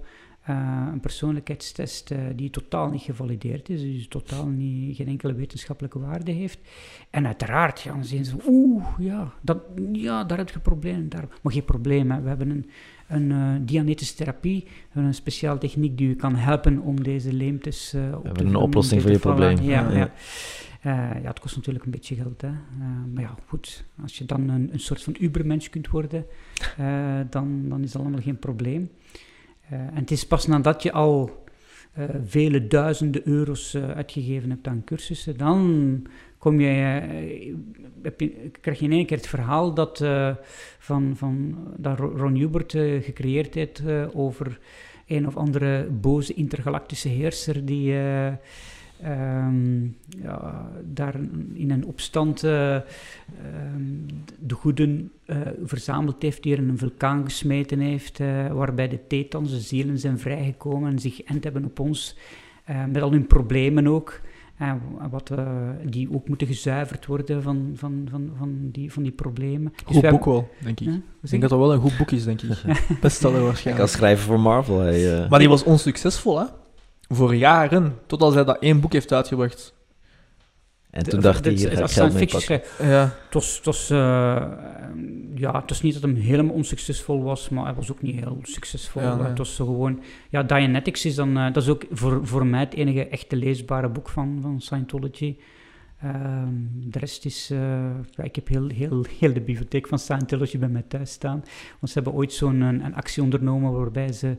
[0.49, 5.99] Eh, een persoonlijkheidstest eh, die totaal niet gevalideerd is, dus totaal niet, geen enkele wetenschappelijke
[5.99, 6.59] waarde heeft.
[7.11, 9.59] En uiteraard, zien ze oeh, ja, dat,
[9.93, 11.09] ja, daar heb je een probleem.
[11.09, 12.21] Daar, maar geen probleem, hè.
[12.21, 12.67] we hebben een,
[13.09, 17.33] een eh, dianetische therapie, we hebben een speciale techniek die u kan helpen om deze
[17.33, 19.63] leemtes op te hebben een oplossing voor je probleem.
[19.63, 19.97] Ja, Ja.
[19.97, 20.11] ja.
[21.23, 22.51] Ja, het kost natuurlijk een beetje geld, hè.
[23.13, 26.27] Maar ja, goed, als je dan een, een soort van ubermensch kunt worden,
[27.31, 28.91] dan, dan is dat allemaal geen probleem.
[29.71, 31.45] Eh, en het is pas nadat je al
[31.93, 36.07] eh, vele duizenden euro's eh, uitgegeven hebt aan cursussen, dan
[36.39, 36.67] kom je,
[38.03, 40.05] heb je, krijg je in één keer het verhaal dat,
[40.79, 43.83] van, van, dat Ro- Ron Hubert gecreëerd heeft
[44.15, 44.59] over
[45.07, 47.95] een of andere boze intergalactische heerser die
[49.03, 49.85] ehm,
[50.23, 51.15] ja, daar
[51.53, 52.83] in een opstand eh, ehm,
[54.39, 59.07] de goeden eh, verzameld heeft, die er in een vulkaan gesmeten heeft, eh, waarbij de
[59.07, 62.17] Thetans, de zielen, zijn vrijgekomen en zich end hebben op ons,
[62.89, 64.21] met al hun problemen ook.
[65.11, 65.47] wat, eh,
[65.85, 69.73] die ook moeten gezuiverd worden van, van, van, van, die, van die problemen.
[69.73, 70.87] Dus Goed we boek wel, denk ik.
[70.87, 72.51] Ik denk dat dat wel een goed boek is, denk ik.
[73.01, 73.87] Bestseller Ik waarschijnlijk.
[73.89, 74.81] als schrijver voor Marvel.
[74.81, 76.45] Hij, Maar die was onsuccesvol, hè?
[77.09, 77.99] Voor jaren.
[78.07, 79.75] Totdat hij dat één boek heeft uitgebracht.
[80.91, 82.61] en toen dacht hij, hier ga ik als geld mee pakken.
[82.79, 83.03] Ja.
[83.25, 83.99] Het was, het was, eh,
[85.35, 88.39] ja, het was niet dat hem helemaal onsuccesvol was, maar hij was ook niet heel
[88.43, 89.03] succesvol.
[89.03, 89.27] Ja, nee.
[89.27, 90.03] Het was zo gewoon...
[90.31, 91.37] Ja, Dianetics is dan...
[91.37, 95.37] eh, dat is ook voor, voor mij het enige echte leesbare boek van, van Scientology.
[96.03, 97.51] Ehm, de rest is...
[97.51, 97.59] eh,
[98.11, 101.43] ja, ik heb heel, heel, heel de bibliotheek van Scientology bij mij thuis staan.
[101.81, 104.35] Want ze hebben ooit zo'n een, een actie ondernomen waarbij ze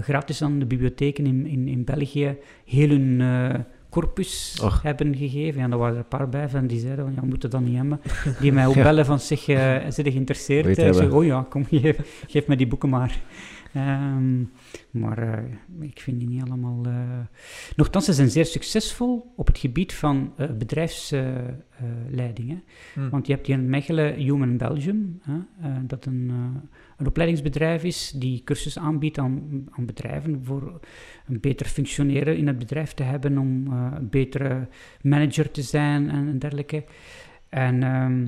[0.00, 3.20] gratis aan de bibliotheken in, in, in België heel hun...
[3.20, 3.60] eh,
[3.90, 4.82] corpus Och.
[4.82, 5.60] hebben gegeven.
[5.62, 7.60] En daar waren er een paar bij van die zeiden van, ja, we moeten dat
[7.60, 8.00] niet hebben.
[8.40, 8.82] Die mij ook Ja.
[8.82, 10.78] bellen van, zeg, eh zit je geïnteresseerd?
[10.78, 13.20] Eh, Ik zeg, oh ja, kom, geef, geef me die boeken maar.
[13.72, 14.40] Ehm,
[14.90, 15.42] maar eh,
[15.80, 16.80] ik vind die niet allemaal...
[16.84, 16.92] eh
[17.76, 22.48] Nochtans, ze zijn zeer succesvol op het gebied van eh bedrijfsleiding.
[22.48, 22.56] hè.
[22.94, 23.08] Hm.
[23.10, 26.60] Want je hebt hier in Mechelen Human Belgium, hè, eh, dat een, eh,
[27.02, 30.80] een opleidingsbedrijf is die cursus aanbiedt aan, aan bedrijven voor
[31.26, 34.68] een beter functioneren in het bedrijf te hebben, om eh, een betere
[35.02, 36.84] manager te zijn en, dergelijke.
[37.48, 38.26] En ehm,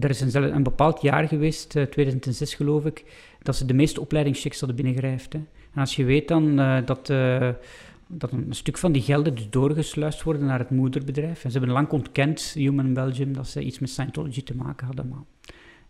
[0.00, 3.04] er is een, een bepaald jaar geweest, eh, 2006 geloof ik,
[3.42, 5.32] dat ze de meeste opleidingschecks hadden binnengerijfd.
[5.32, 5.38] Hè.
[5.74, 7.10] En als je weet dan eh, dat...
[7.10, 7.48] eh,
[8.14, 11.44] dat een stuk van die gelden dus doorgesluist worden naar het moederbedrijf.
[11.44, 15.26] En ze hebben lang ontkend, Human Belgium, dat ze iets met Scientology te maken hadden.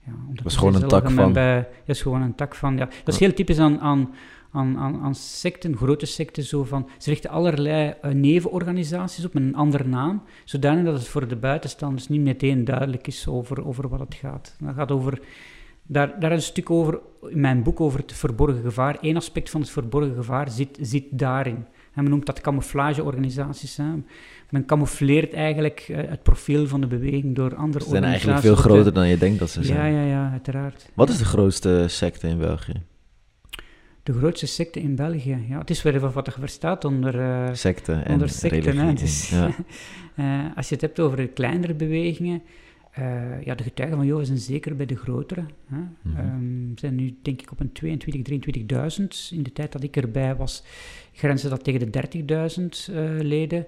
[0.07, 1.33] Ja, dat is gewoon een tak van.
[1.33, 2.77] Bij, dat is gewoon een tak van.
[2.77, 2.89] Ja.
[3.05, 4.15] Dat is heel typisch aan, aan,
[4.53, 6.43] aan, aan, aan secten, grote secten.
[6.43, 11.09] Zo van, ze richten allerlei uh, nevenorganisaties op met een andere naam, zodanig dat het
[11.09, 14.57] voor de buitenstaanders niet meteen duidelijk is over, over wat het gaat.
[14.61, 15.21] Dat gaat over
[15.83, 18.97] daar, daar is een stuk over in mijn boek over het verborgen gevaar.
[19.01, 21.67] Eén aspect van het verborgen gevaar zit, zit daarin.
[21.95, 23.77] En men noemt dat camouflageorganisaties.
[23.77, 23.85] Hè.
[24.51, 27.89] Men camoufleert eigenlijk eh, het profiel van de beweging door andere organisaties.
[27.89, 29.93] Ze zijn eigenlijk veel groter dan je denkt dat ze zijn.
[29.93, 30.91] Ja, ja, ja, uiteraard.
[30.95, 32.83] Wat is de grootste secte in België?
[34.03, 35.45] De grootste secte in België.
[35.49, 38.77] Ja, het is weer wat er verstaat onder uh, secte en onder secten.
[38.77, 38.93] Hè.
[38.93, 39.51] Dus, ja.
[40.17, 42.43] uh, als je het hebt over kleinere bewegingen,
[42.99, 45.45] uh, ja, de getuigen van Jehovah zijn zeker bij de grotere.
[45.67, 45.77] Hè.
[45.77, 46.73] Mm -hmm.
[46.79, 48.51] zijn nu denk ik op een 22,
[49.01, 49.37] 23.000.
[49.37, 50.63] In de tijd dat ik erbij was,
[51.13, 52.09] grenzen dat tegen de
[52.89, 53.67] 30.000 uh, eh, leden.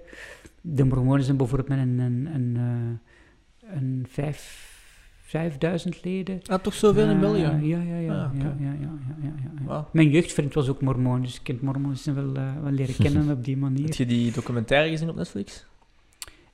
[0.60, 2.56] De Mormonen zijn bijvoorbeeld met een, een, een,
[3.64, 4.72] uh, een 5...
[5.26, 6.40] 5000 leden.
[6.46, 7.40] Ah, toch zoveel in België?
[7.40, 7.98] ja, ja, ja.
[7.98, 9.84] ja, ah, ja, ja, ja, ja, ja, Wow.
[9.92, 13.56] Mijn jeugdvriend was ook mormoon, dus ik ken mormonen wel, wel leren kennen op die
[13.56, 13.84] manier.
[13.84, 15.66] Heb je die documentaire gezien op Netflix?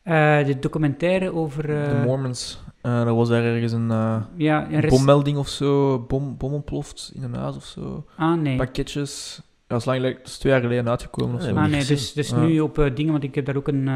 [0.04, 1.66] Uh, de documentaire over...
[1.66, 2.62] De Mormons.
[2.82, 3.88] Uh, er was daar ergens een,
[4.36, 8.06] ja, een bommelding of zo, bom, bom ontploft in een huis of zo.
[8.16, 8.56] Ah, nee.
[8.56, 9.36] Pakketjes.
[9.36, 11.54] Ja, dat is, lang, dat is twee jaar geleden uitgekomen of zo.
[11.54, 13.86] Ah, nee, dus, dus nu op dingen, want ik heb daar ook een,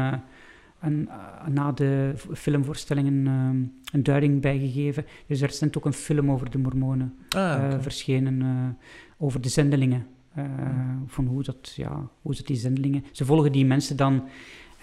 [0.79, 1.09] een
[1.47, 3.25] na de filmvoorstellingen
[3.91, 5.05] een duiding bij gegeven.
[5.27, 7.81] Dus er is ook een film over de Mormonen ah, okay.
[7.81, 8.77] verschenen,
[9.17, 10.07] over de zendelingen.
[11.05, 13.03] Van hoe dat, ja, hoe dat die zendelingen...
[13.11, 14.23] Ze volgen die mensen dan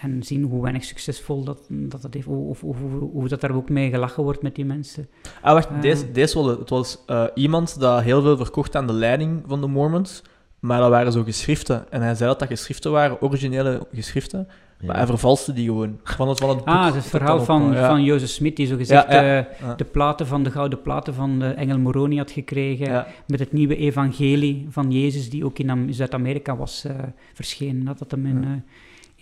[0.03, 2.77] en zien hoe weinig succesvol dat, dat, dat heeft, of, of,
[3.13, 5.09] hoe dat daar ook mee gelachen wordt met die mensen.
[5.41, 8.87] Ah, wacht, uh, deze, deze was, het was uh, iemand dat heel veel verkocht aan
[8.87, 10.23] de leiding van de Mormons,
[10.59, 11.91] maar dat waren zo geschriften.
[11.91, 14.49] En hij zei dat dat geschriften waren, originele geschriften,
[14.81, 14.87] ja.
[14.87, 15.99] maar hij vervalste die gewoon.
[16.05, 17.89] Van het, van het boek, ah, het verhaal van, ja.
[17.89, 21.39] van Jozef Smit, die zo gezegd ja, uh, de, platen van, de gouden platen van
[21.39, 26.57] de engel Moroni had gekregen, met het nieuwe evangelie van Jezus, die ook in Zuid-Amerika
[26.57, 26.87] was
[27.35, 27.85] verschenen.
[27.85, 28.65] Dat dat hem in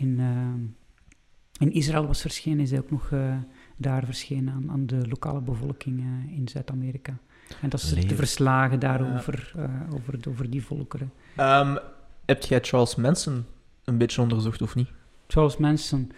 [0.01, 3.37] in, uh, in Israël was verschenen, is hij ook nog uh,
[3.77, 7.19] daar verschenen aan, aan, de lokale bevolking uh, in Zuid-Amerika.
[7.61, 9.53] En dat is de verslagen daarover,
[9.95, 11.13] over, over die volkeren.
[11.37, 11.79] Um,
[12.25, 13.45] heb jij Charles Manson
[13.85, 14.89] een beetje onderzocht of niet?
[15.27, 16.13] Charles Manson,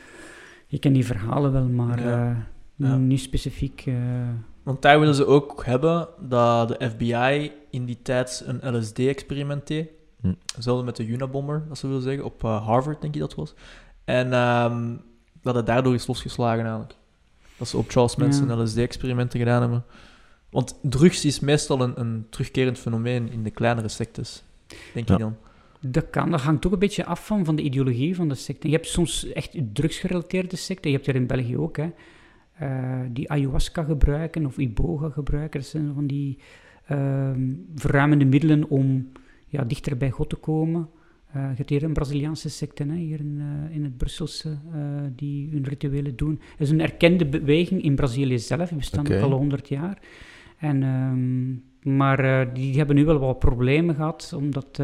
[0.66, 2.46] je kent die verhalen wel, maar ja.
[2.76, 2.96] Ja.
[2.96, 3.84] niet specifiek.
[4.62, 9.88] Want daar willen ze ook hebben dat de FBI in die tijd een LSD-experiment deed.
[10.22, 10.32] Hm.
[10.54, 13.54] Hetzelfde met de Unabomber, dat ze willen zeggen, op uh, Harvard, denk ik dat was.
[14.04, 15.00] En um,
[15.42, 16.94] dat het daardoor is losgeslagen eigenlijk.
[17.56, 18.62] Dat ze op Charles Manson ja.
[18.62, 19.84] LSD-experimenten gedaan hebben.
[20.50, 24.42] Want drugs is meestal een, een, terugkerend fenomeen in de kleinere sectes,
[24.94, 25.14] denk ja.
[25.14, 25.36] ik dan.
[25.80, 28.68] Dat kan, dat hangt ook een beetje af van, van de ideologie van de secte.
[28.68, 31.90] Je hebt soms echt drugsgerelateerde secten, je hebt er in België ook, hè,
[32.62, 35.60] uh, die ayahuasca gebruiken of iboga gebruiken.
[35.60, 36.38] Dat zijn van die
[36.90, 37.30] uh,
[37.74, 39.12] verruimende middelen om
[39.52, 40.88] ja, dichter bij God te komen.
[41.36, 44.80] Uh, je hebt hier een Braziliaanse secte, hè, hier in, uh, in het Brusselse, uh,
[45.16, 46.40] die hun rituelen doen.
[46.50, 49.20] Het is een erkende beweging in Brazilië zelf, die bestaan okay.
[49.20, 49.98] al honderd jaar.
[50.58, 51.62] En, um,
[51.94, 54.82] maar die hebben nu wel wat problemen gehad, omdat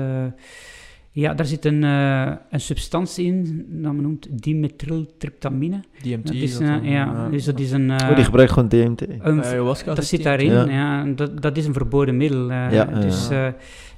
[1.11, 5.81] ja, daar zit een, een substantie in, dat men noemt dimethyltryptamine.
[6.03, 6.27] DMT?
[6.27, 7.91] Dat is, dat ja, dus dat is een...
[7.91, 9.07] oh, die gebruikt gewoon DMT?
[9.19, 10.65] Een, dat zit daarin, ja.
[10.65, 11.05] ja.
[11.05, 12.51] dat, dat is een verboden middel.
[12.51, 13.29] ja, dus,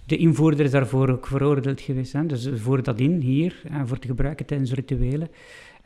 [0.06, 2.12] de invoerder is daarvoor ook veroordeeld geweest.
[2.12, 2.26] Hè?
[2.26, 5.28] Dus voor dat in, hier, en voor te gebruiken tijdens rituelen.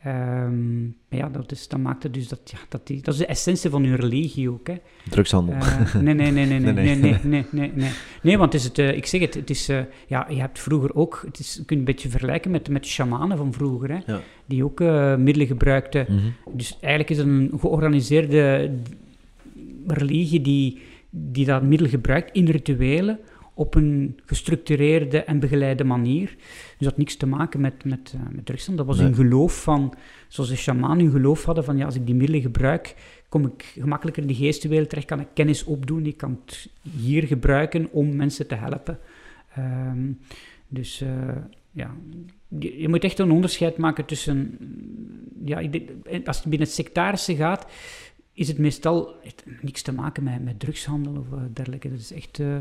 [0.07, 3.25] Um, ja, dat, is, dat maakt het dus dat, ja, dat, die, dat is de
[3.25, 4.67] essentie van hun religie ook.
[4.67, 4.75] Hè.
[5.09, 5.55] Drugshandel.
[5.55, 7.91] Uh, nee, nee, nee, nee, nee, nee, nee, nee, nee, nee.
[8.21, 10.95] Nee, want is het, uh, ik zeg het, het is, uh, ja, je hebt vroeger
[10.95, 13.99] ook, het is, je kunt een beetje vergelijken met, met de shamanen van vroeger, hè,
[14.05, 14.21] ja.
[14.45, 14.79] die ook
[15.17, 16.05] middelen gebruikten.
[16.09, 16.33] Mm -hmm.
[16.57, 18.71] Dus eigenlijk is het een georganiseerde
[19.87, 23.19] religie die, die dat middel gebruikt in rituelen
[23.55, 26.25] op een gestructureerde en begeleide manier.
[26.27, 28.85] Dus dat had niks te maken met, met, uh, met drugshandel.
[28.85, 29.93] Dat was een geloof van,
[30.27, 32.95] zoals de shamanen hun geloof hadden, van ja, als ik die middelen gebruik,
[33.29, 37.23] kom ik gemakkelijker in de geestenwereld terecht, kan ik kennis opdoen, ik kan het hier
[37.23, 38.99] gebruiken om mensen te helpen.
[39.57, 40.19] Um,
[40.67, 41.09] dus uh,
[41.71, 41.95] ja,
[42.59, 44.57] je, je, moet echt een onderscheid maken tussen,
[45.45, 45.57] ja,
[46.25, 47.67] als het binnen het sectarische gaat,
[48.33, 51.89] is het meestal het, niks te maken met, met drugshandel of dergelijke.
[51.89, 52.57] Dat is echt uh,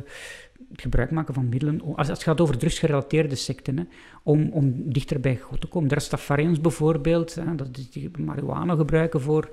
[0.81, 1.97] gebruik maken van middelen.
[1.97, 3.89] Als, het gaat over drugsgerelateerde secten,
[4.22, 5.89] om, om dichter bij God te komen.
[5.89, 9.51] De Rastafarians bijvoorbeeld, hè, dat die marihuana gebruiken voor,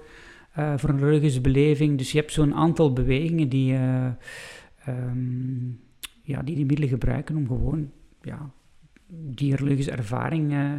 [0.57, 1.97] uh, voor een religieuze beleving.
[1.97, 3.74] Dus je hebt zo'n aantal bewegingen die,
[4.88, 5.80] um,
[6.22, 7.91] ja, die die middelen gebruiken om gewoon
[8.22, 8.51] ja,
[9.07, 10.74] die religieuze ervaring, uh,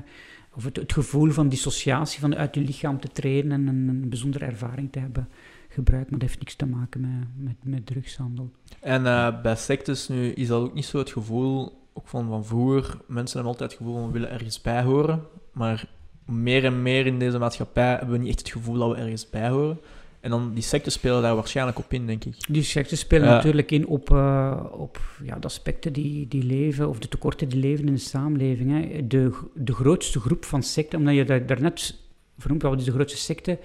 [0.54, 4.08] of het, het, gevoel van dissociatie, van uit je lichaam te treden en een, een
[4.08, 5.28] bijzondere ervaring te hebben
[5.72, 6.10] gebruikt.
[6.10, 8.50] Maar dat heeft niks te maken met, met, met drugshandel.
[8.80, 12.44] En uh, bij sectes nu, is dat ook niet zo het gevoel, ook van, van
[12.44, 15.88] vroeger, mensen hebben altijd het gevoel van we willen ergens bij horen, maar
[16.24, 19.30] meer en meer in deze maatschappij hebben we niet echt het gevoel dat we ergens
[19.30, 19.78] bij horen.
[20.20, 22.34] En dan die secten spelen daar waarschijnlijk op in, denk ik.
[22.48, 26.98] Die secten spelen natuurlijk in op, uh, op ja, de aspecten die, die leven, of
[26.98, 28.70] de tekorten die leven in de samenleving.
[28.70, 29.06] Hè.
[29.06, 31.98] De, de grootste groep van secten, omdat je daar, daarnet
[32.38, 33.58] vernoemd wat is de grootste secte,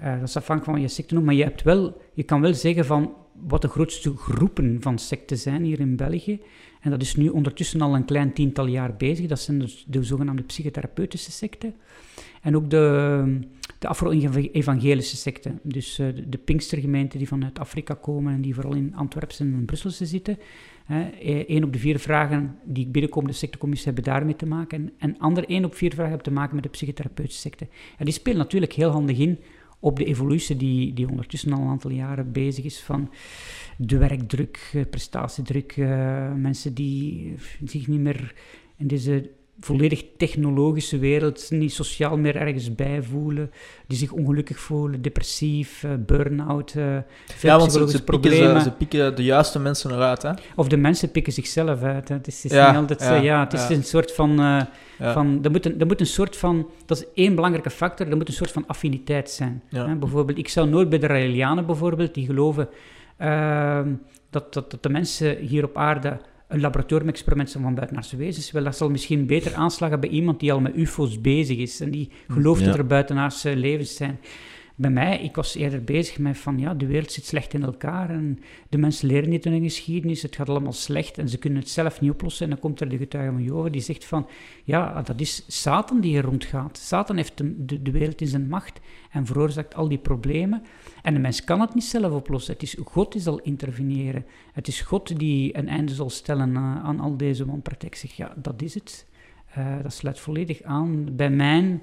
[0.00, 2.54] uh, dat is afhankelijk van je secte noemt, maar je, hebt wel, je kan wel
[2.54, 6.40] zeggen van wat de grootste groepen van secten zijn hier in België.
[6.80, 9.26] En dat is nu ondertussen al een klein tiental jaar bezig.
[9.26, 11.74] Dat zijn de, de zogenaamde psychotherapeutische secten.
[12.42, 13.40] En ook de,
[13.78, 15.60] de Afro-evangelische secten.
[15.62, 19.52] Dus uh, de, de Pinkstergemeenten die vanuit Afrika komen en die vooral in Antwerpen en
[19.52, 20.38] in Brussel zitten.
[21.20, 24.78] Eén uh, op de vier vragen die binnenkomen de sectecommissie hebben daarmee te maken.
[24.78, 27.68] En, en ander één op vier vragen hebben te maken met de psychotherapeutische secten.
[27.98, 29.38] En die spelen natuurlijk heel handig in
[29.82, 33.10] op de evolutie die, die ondertussen al een aantal jaren bezig is van
[33.76, 38.34] de werkdruk, eh, prestatiedruk, uh, mensen die zich niet meer
[38.76, 39.30] in deze
[39.64, 43.50] volledig technologische wereld niet sociaal meer ergens bij voelen,
[43.86, 46.96] die zich ongelukkig voelen, depressief, uh, burn-out, uh,
[47.26, 48.44] veel ja, want ze, problemen.
[48.44, 50.30] Pikken, ze, pikken de juiste mensen eruit, hè?
[50.56, 52.08] Of de mensen pikken zichzelf uit.
[52.08, 52.14] Hè.
[52.14, 54.40] Het is, het is ja, niet altijd ja, ja, het is een soort van...
[54.40, 54.62] Uh,
[55.12, 56.70] van er, moet een, er moet een soort van...
[56.86, 59.62] Dat is één belangrijke factor, er moet een soort van affiniteit zijn.
[59.68, 59.94] Hè.
[59.94, 62.68] Bijvoorbeeld, ik zou nooit bij de Raelianen bijvoorbeeld, die geloven
[63.16, 63.92] ehm,
[64.30, 66.18] dat, dat, dat de mensen hier op aarde
[66.52, 68.50] een laboratoriumexperiment van buitenaardse wezens.
[68.50, 71.90] Wel, dat zal misschien beter aanslagen bij iemand die al met UFO's bezig is en
[71.90, 74.18] die gelooft dat er buitenaardse levens zijn.
[74.82, 78.10] Bij mij, ik was eerder bezig met van ja, de wereld zit slecht in elkaar
[78.10, 81.68] en de mensen leren niet hun geschiedenis, het gaat allemaal slecht en ze kunnen het
[81.68, 82.44] zelf niet oplossen.
[82.44, 84.26] En dan komt er de getuige van Jehovah die zegt van
[84.64, 86.78] ja, dat is Satan die hier rondgaat.
[86.78, 88.80] Satan heeft de, de wereld in zijn macht
[89.10, 90.62] en veroorzaakt al die problemen.
[91.02, 92.52] En de mens kan het niet zelf oplossen.
[92.52, 94.26] Het is God die zal interveneren.
[94.52, 97.94] Het is God die een einde zal stellen uh, aan al deze wanpraktijk.
[97.94, 99.06] Zeg, ja, dat is het.
[99.58, 101.82] Uh, dat sluit volledig aan bij mijn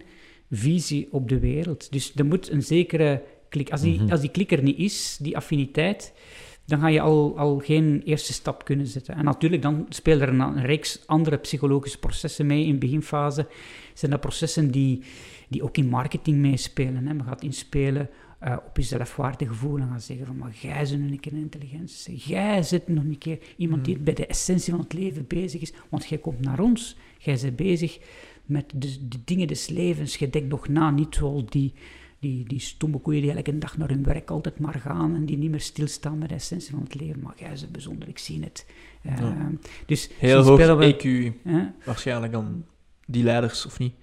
[0.50, 1.92] visie op de wereld.
[1.92, 3.72] Dus er moet een zekere klik...
[3.72, 6.14] Als die, mm als die klik er niet is, die affiniteit,
[6.66, 9.16] dan ga je al, al geen eerste stap kunnen zetten.
[9.16, 13.48] En natuurlijk, dan spelen er een, een reeks andere psychologische processen mee in de beginfase.
[13.94, 15.02] Zijn dat processen die,
[15.48, 17.08] die ook in marketing meespelen.
[17.08, 17.14] Hè.
[17.14, 18.10] Men gaat inspelen
[18.44, 22.18] uh, op je zelfwaardegevoel en gaan zeggen van, maar jij bent een keer intelligentie.
[22.18, 24.04] Jij zit nog een keer iemand die hmm.
[24.04, 26.98] bij de essentie van het leven bezig is, want jij komt naar ons.
[27.18, 28.00] Jij bent bezig
[28.50, 30.16] met de, de dingen des levens.
[30.16, 31.74] Je denkt nog na, niet zoals die,
[32.20, 35.38] die, die stomme koeien die elke dag naar hun werk altijd maar gaan en die
[35.38, 37.22] niet meer stilstaan met de essentie van het leven.
[37.22, 38.66] Maar jij bent bijzonder, ik zie het.
[39.06, 39.46] Uh,
[39.86, 41.34] dus Heel hoog we, EQ,
[41.86, 42.66] waarschijnlijk dan
[43.06, 43.94] die leiders, of niet?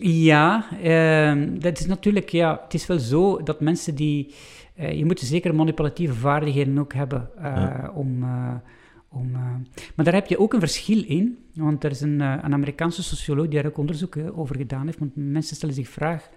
[0.00, 4.34] Ja, uh, dat is natuurlijk, ja, het is wel zo dat mensen die,
[4.78, 8.54] uh, je moet zeker manipulatieve vaardigheden ook hebben uh, om, eh,
[9.14, 9.30] om
[9.94, 13.48] maar daar heb je ook een verschil in, want er is een, een Amerikaanse socioloog
[13.48, 16.30] die daar ook onderzoek over gedaan heeft, want mensen stellen zich, vraag,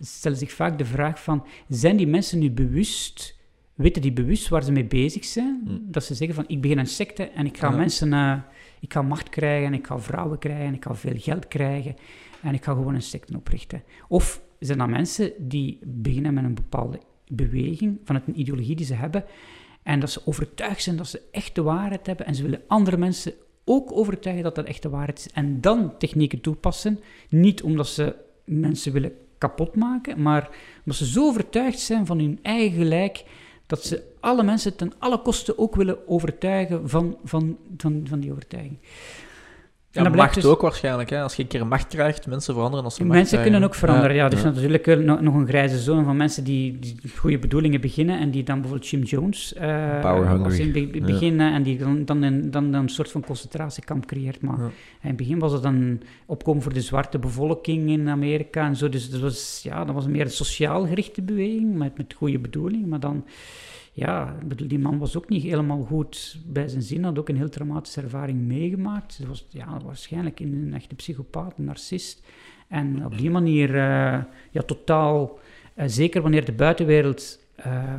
[0.00, 3.38] stellen zich vaak de vraag van, zijn die mensen nu bewust,
[3.74, 5.60] weten die bewust waar ze mee bezig zijn?
[5.64, 5.80] Mm.
[5.84, 8.44] Dat ze zeggen van, ik begin een secte en ik ga mensen,
[8.80, 11.96] ik ga macht krijgen, ik ga vrouwen krijgen, ik ga veel geld krijgen
[12.42, 13.82] en ik ga gewoon een secte oprichten.
[14.08, 18.94] Of zijn dat mensen die beginnen met een bepaalde beweging, vanuit een ideologie die ze
[18.94, 19.24] hebben,
[19.88, 22.96] en dat ze overtuigd zijn dat ze echt de waarheid hebben, en ze willen andere
[22.96, 23.32] mensen
[23.64, 28.14] ook overtuigen dat dat echt de waarheid is, en dan technieken toepassen, niet omdat ze
[28.44, 33.24] mensen willen kapotmaken, maar omdat ze zo overtuigd zijn van hun eigen gelijk,
[33.66, 38.30] dat ze alle mensen ten alle kosten ook willen overtuigen van, van, van, van die
[38.30, 38.78] overtuiging.
[39.90, 40.44] Ja, en macht dus...
[40.44, 41.10] ook waarschijnlijk.
[41.10, 41.22] Hè?
[41.22, 44.16] Als je een keer macht krijgt, mensen veranderen als ze macht Mensen kunnen ook veranderen,
[44.16, 44.28] ja.
[44.28, 48.30] Dus natuurlijk nog, nog een grijze zone van mensen die, die, goede bedoelingen beginnen en
[48.30, 50.60] die dan bijvoorbeeld Jim Jones uh, Power hungry.
[50.60, 54.40] in het begin en die dan, dan, een, dan, dan een soort van concentratiekamp creëert.
[54.40, 58.76] Maar in het begin was het dan opkomen voor de zwarte bevolking in Amerika en
[58.76, 58.88] zo.
[58.88, 62.88] Dus dat was, ja, dat was meer een sociaal gerichte beweging met, met goede bedoelingen.
[62.88, 63.24] Maar dan
[63.98, 67.36] ja, bedoel, die man was ook niet helemaal goed bij zijn zin, had ook een
[67.36, 69.16] heel traumatische ervaring meegemaakt.
[69.18, 72.22] Hij was ja, waarschijnlijk een echte psychopaat, een narcist.
[72.68, 75.38] En op die manier, uh, ja, totaal,
[75.76, 77.94] uh, zeker wanneer de buitenwereld uh,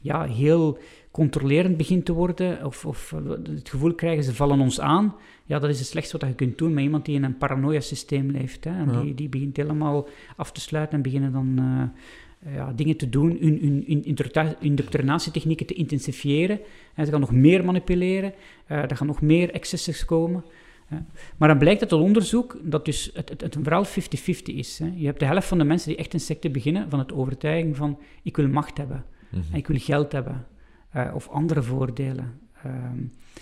[0.00, 0.78] ja, heel
[1.10, 3.14] controlerend begint te worden, of, of
[3.44, 5.14] het gevoel krijgen ze vallen ons aan,
[5.44, 8.30] ja, dat is het slechtste wat je kunt doen met iemand die in een paranoia-systeem
[8.30, 8.64] leeft.
[8.64, 9.00] Hè, en ja.
[9.00, 12.00] die, die begint helemaal af te sluiten en beginnen dan eh,
[12.54, 16.60] ja, dingen te doen, hun, hun, hun indoctrinatietechnieken te intensifiëren.
[16.94, 18.32] En ze gaan nog meer manipuleren,
[18.68, 20.44] uh, er gaan nog meer excesses komen.
[21.36, 23.88] Maar dan blijkt uit het onderzoek dat dus het, het, het vooral 50-50
[24.42, 24.78] is.
[24.78, 24.92] Hè.
[24.94, 27.76] Je hebt de helft van de mensen die echt een secte beginnen van het overtuiging
[27.76, 29.52] van ik wil macht hebben, Mhm.
[29.52, 30.46] en ik wil geld hebben
[30.90, 32.40] eh, of andere voordelen.
[32.62, 32.98] Ehm,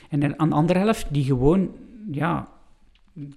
[0.08, 1.70] en aan de andere helft die gewoon
[2.10, 2.48] ja,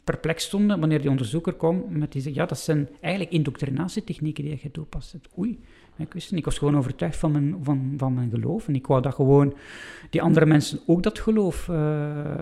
[0.04, 4.60] perplex stonden wanneer die onderzoeker kwam met die zei, ja, dat zijn eigenlijk indoctrinatietechnieken die
[4.62, 5.16] je toepast.
[5.38, 5.60] Oei,
[5.98, 6.40] ik wist niet.
[6.40, 9.54] Ik was gewoon overtuigd van mijn, van, van mijn geloof en ik wou dat gewoon
[10.10, 12.38] die andere mensen ook dat geloof eh,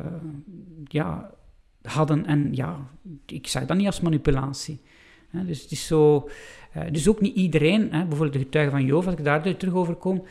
[0.88, 1.34] ja,
[1.82, 2.25] hadden.
[2.25, 2.89] En ja,
[3.25, 4.82] ik zag dat niet als manipulatie.
[5.45, 6.29] Dus het is zo...
[6.71, 9.95] eh, dus ook niet iedereen, bijvoorbeeld de getuigen van Jova, als ik daar terug over
[9.95, 10.23] kom,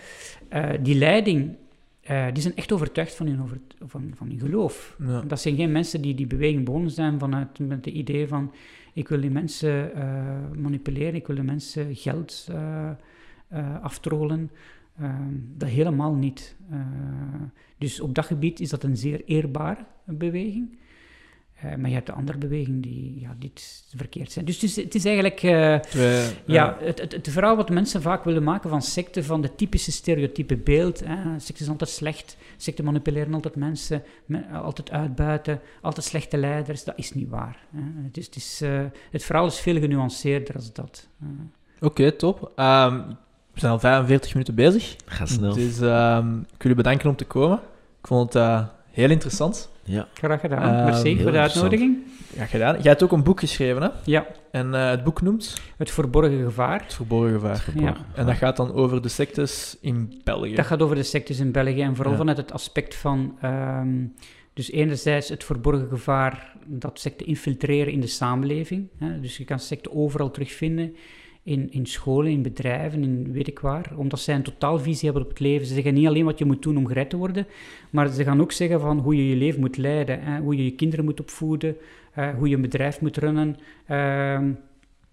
[0.49, 1.57] eh, die leiding,
[2.11, 4.97] eh, die zijn echt overtuigd van hun, over, van, van hun geloof.
[4.99, 5.21] Ja.
[5.21, 8.53] Dat zijn geen mensen die die beweging begonnen zijn vanuit met het idee van
[8.93, 12.91] ik wil die mensen eh, manipuleren, ik wil de mensen geld eh
[13.51, 14.51] eh, aftrollen.
[14.99, 16.57] Ehm, dat helemaal niet.
[17.79, 20.79] Dus op dat gebied is dat een zeer eerbare beweging.
[21.63, 24.45] Eh, maar je hebt de andere bewegingen die ja, dit verkeerd zijn.
[24.45, 25.43] Dus het is, het is eigenlijk...
[25.43, 29.41] eh, Twee- ja, het, het, het verhaal wat mensen vaak willen maken van secten, van
[29.43, 31.01] de typische stereotype beeld.
[31.05, 31.17] Hè.
[31.39, 36.85] Secten zijn altijd slecht, secten manipuleren altijd mensen, me- altijd uitbuiten, altijd slechte leiders.
[36.85, 37.59] Dat is niet waar.
[37.77, 37.81] Hè.
[38.05, 38.81] Het, is, het, is, eh,
[39.11, 41.09] het verhaal is veel genuanceerder dan dat.
[41.23, 41.27] Eh,
[41.81, 42.53] Oké, top.
[42.57, 42.97] Ehm,
[43.53, 44.97] we zijn al 45 minuten bezig.
[45.07, 45.55] Ga snel.
[45.55, 47.59] Dus ehm, ik wil u bedanken om te komen.
[48.01, 49.71] Ik vond het eh, heel interessant.
[49.85, 50.09] Ja.
[50.15, 50.79] graag gedaan.
[50.79, 51.99] Eh, Merci voor de uitnodiging.
[52.37, 52.75] Ja, gedaan.
[52.75, 53.89] Jij hebt ook een boek geschreven, hè?
[54.05, 56.83] Ja, En eh, het boek noemt het verborgen gevaar.
[56.83, 57.83] Het Verborgen Gevaar.
[57.83, 57.97] Ja.
[58.15, 60.55] En dat gaat dan over de sectes in België.
[60.55, 62.19] Dat gaat over de sectes in België en vooral Ja.
[62.19, 63.37] vanuit het aspect van...
[63.41, 64.05] ehm,
[64.55, 68.89] dus enerzijds het verborgen gevaar dat secten infiltreren in de samenleving.
[68.99, 70.95] Hè, dus je kan secten overal terugvinden,
[71.43, 73.93] in, in scholen, in bedrijven, in weet ik waar.
[73.97, 75.67] Omdat zij een totaalvisie hebben op het leven.
[75.67, 77.47] Ze zeggen niet alleen wat je moet doen om gered te worden,
[77.91, 80.23] maar ze gaan ook zeggen van hoe je je leven moet leiden.
[80.23, 81.77] Hè, hoe je je kinderen moet opvoeden,
[82.39, 83.57] hoe je een bedrijf moet runnen...
[83.87, 84.53] ehm,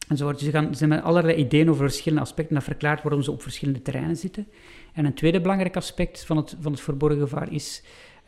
[0.07, 0.39] enzovoort.
[0.39, 2.55] Ze, gaan, ze hebben allerlei ideeën over verschillende aspecten.
[2.55, 4.47] Dat verklaart waarom ze op verschillende terreinen zitten.
[4.93, 7.83] En een tweede belangrijk aspect van het, van het verborgen gevaar is...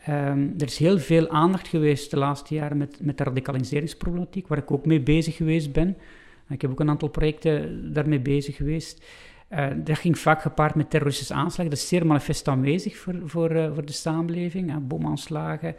[0.05, 4.57] ehm, er is heel veel aandacht geweest de laatste jaren met, met de radicaliseringsproblematiek, waar
[4.57, 5.97] ik ook mee bezig geweest ben.
[6.49, 9.05] Ik heb ook een aantal projecten daarmee bezig geweest.
[9.47, 11.69] Eh, dat ging vaak gepaard met terroristische aanslagen.
[11.69, 14.71] Dat is zeer manifest aanwezig voor, voor, eh, voor de samenleving.
[14.71, 15.75] hè, bomaanslagen.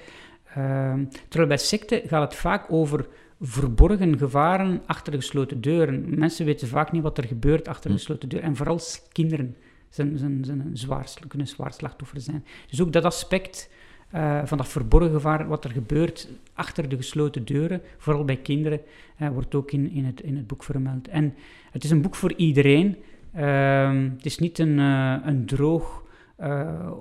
[0.54, 3.06] Ehm, terwijl bij secten gaat het vaak over
[3.40, 6.18] verborgen gevaren achter de gesloten deuren.
[6.18, 7.98] Mensen weten vaak niet wat er gebeurt achter de Hm.
[7.98, 8.48] gesloten deuren.
[8.48, 8.80] En vooral
[9.12, 9.56] kinderen
[9.88, 12.44] zijn, zijn, zijn een zwaar, kunnen zwaar slachtoffer zijn.
[12.70, 13.70] Dus ook dat aspect
[14.10, 18.80] eh, van dat verborgen gevaar, wat er gebeurt achter de gesloten deuren, vooral bij kinderen,
[19.16, 21.08] eh, wordt ook in, in, het, in het boek vermeld.
[21.08, 21.34] En
[21.70, 22.96] het is een boek voor iedereen.
[23.32, 26.08] Ehm, het is niet een, eh, een droog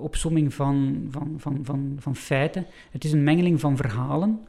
[0.00, 2.66] opsomming van, van, van, van, van feiten.
[2.90, 4.40] Het is een mengeling van verhalen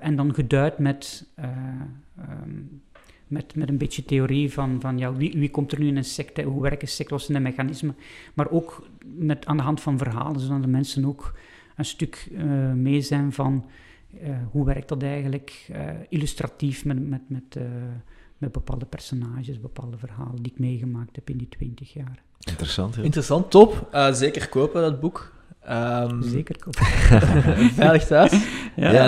[0.00, 1.44] en dan geduid met, eh,
[2.18, 2.50] ehm,
[3.26, 6.62] met, met een beetje theorie van, van wie komt er nu in een secte, hoe
[6.62, 7.96] werken secten, wat zijn de mechanismen,
[8.34, 11.34] maar ook met, aan de hand van verhalen, zodat de mensen ook
[11.76, 13.64] een stuk eh, mee zijn van
[14.20, 17.62] eh, hoe werkt dat eigenlijk, eh, illustratief met, met, met, eh,
[18.38, 22.22] met bepaalde personages, bepaalde verhalen die ik meegemaakt heb in die twintig jaar.
[22.40, 22.94] Interessant.
[22.94, 23.04] heel.
[23.04, 23.88] Interessant, top.
[23.92, 25.34] Eh, zeker kopen, dat boek.
[25.62, 26.58] Ehm, Zeker.
[26.58, 26.76] Koop.
[26.76, 28.32] Veilig thuis.
[28.76, 29.06] Ja, Ja,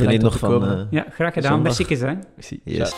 [0.00, 0.50] om nog van...
[0.78, 1.62] eh, ja, graag gedaan.
[1.62, 1.84] Merci.
[2.36, 2.60] Merci.
[2.64, 2.90] yes.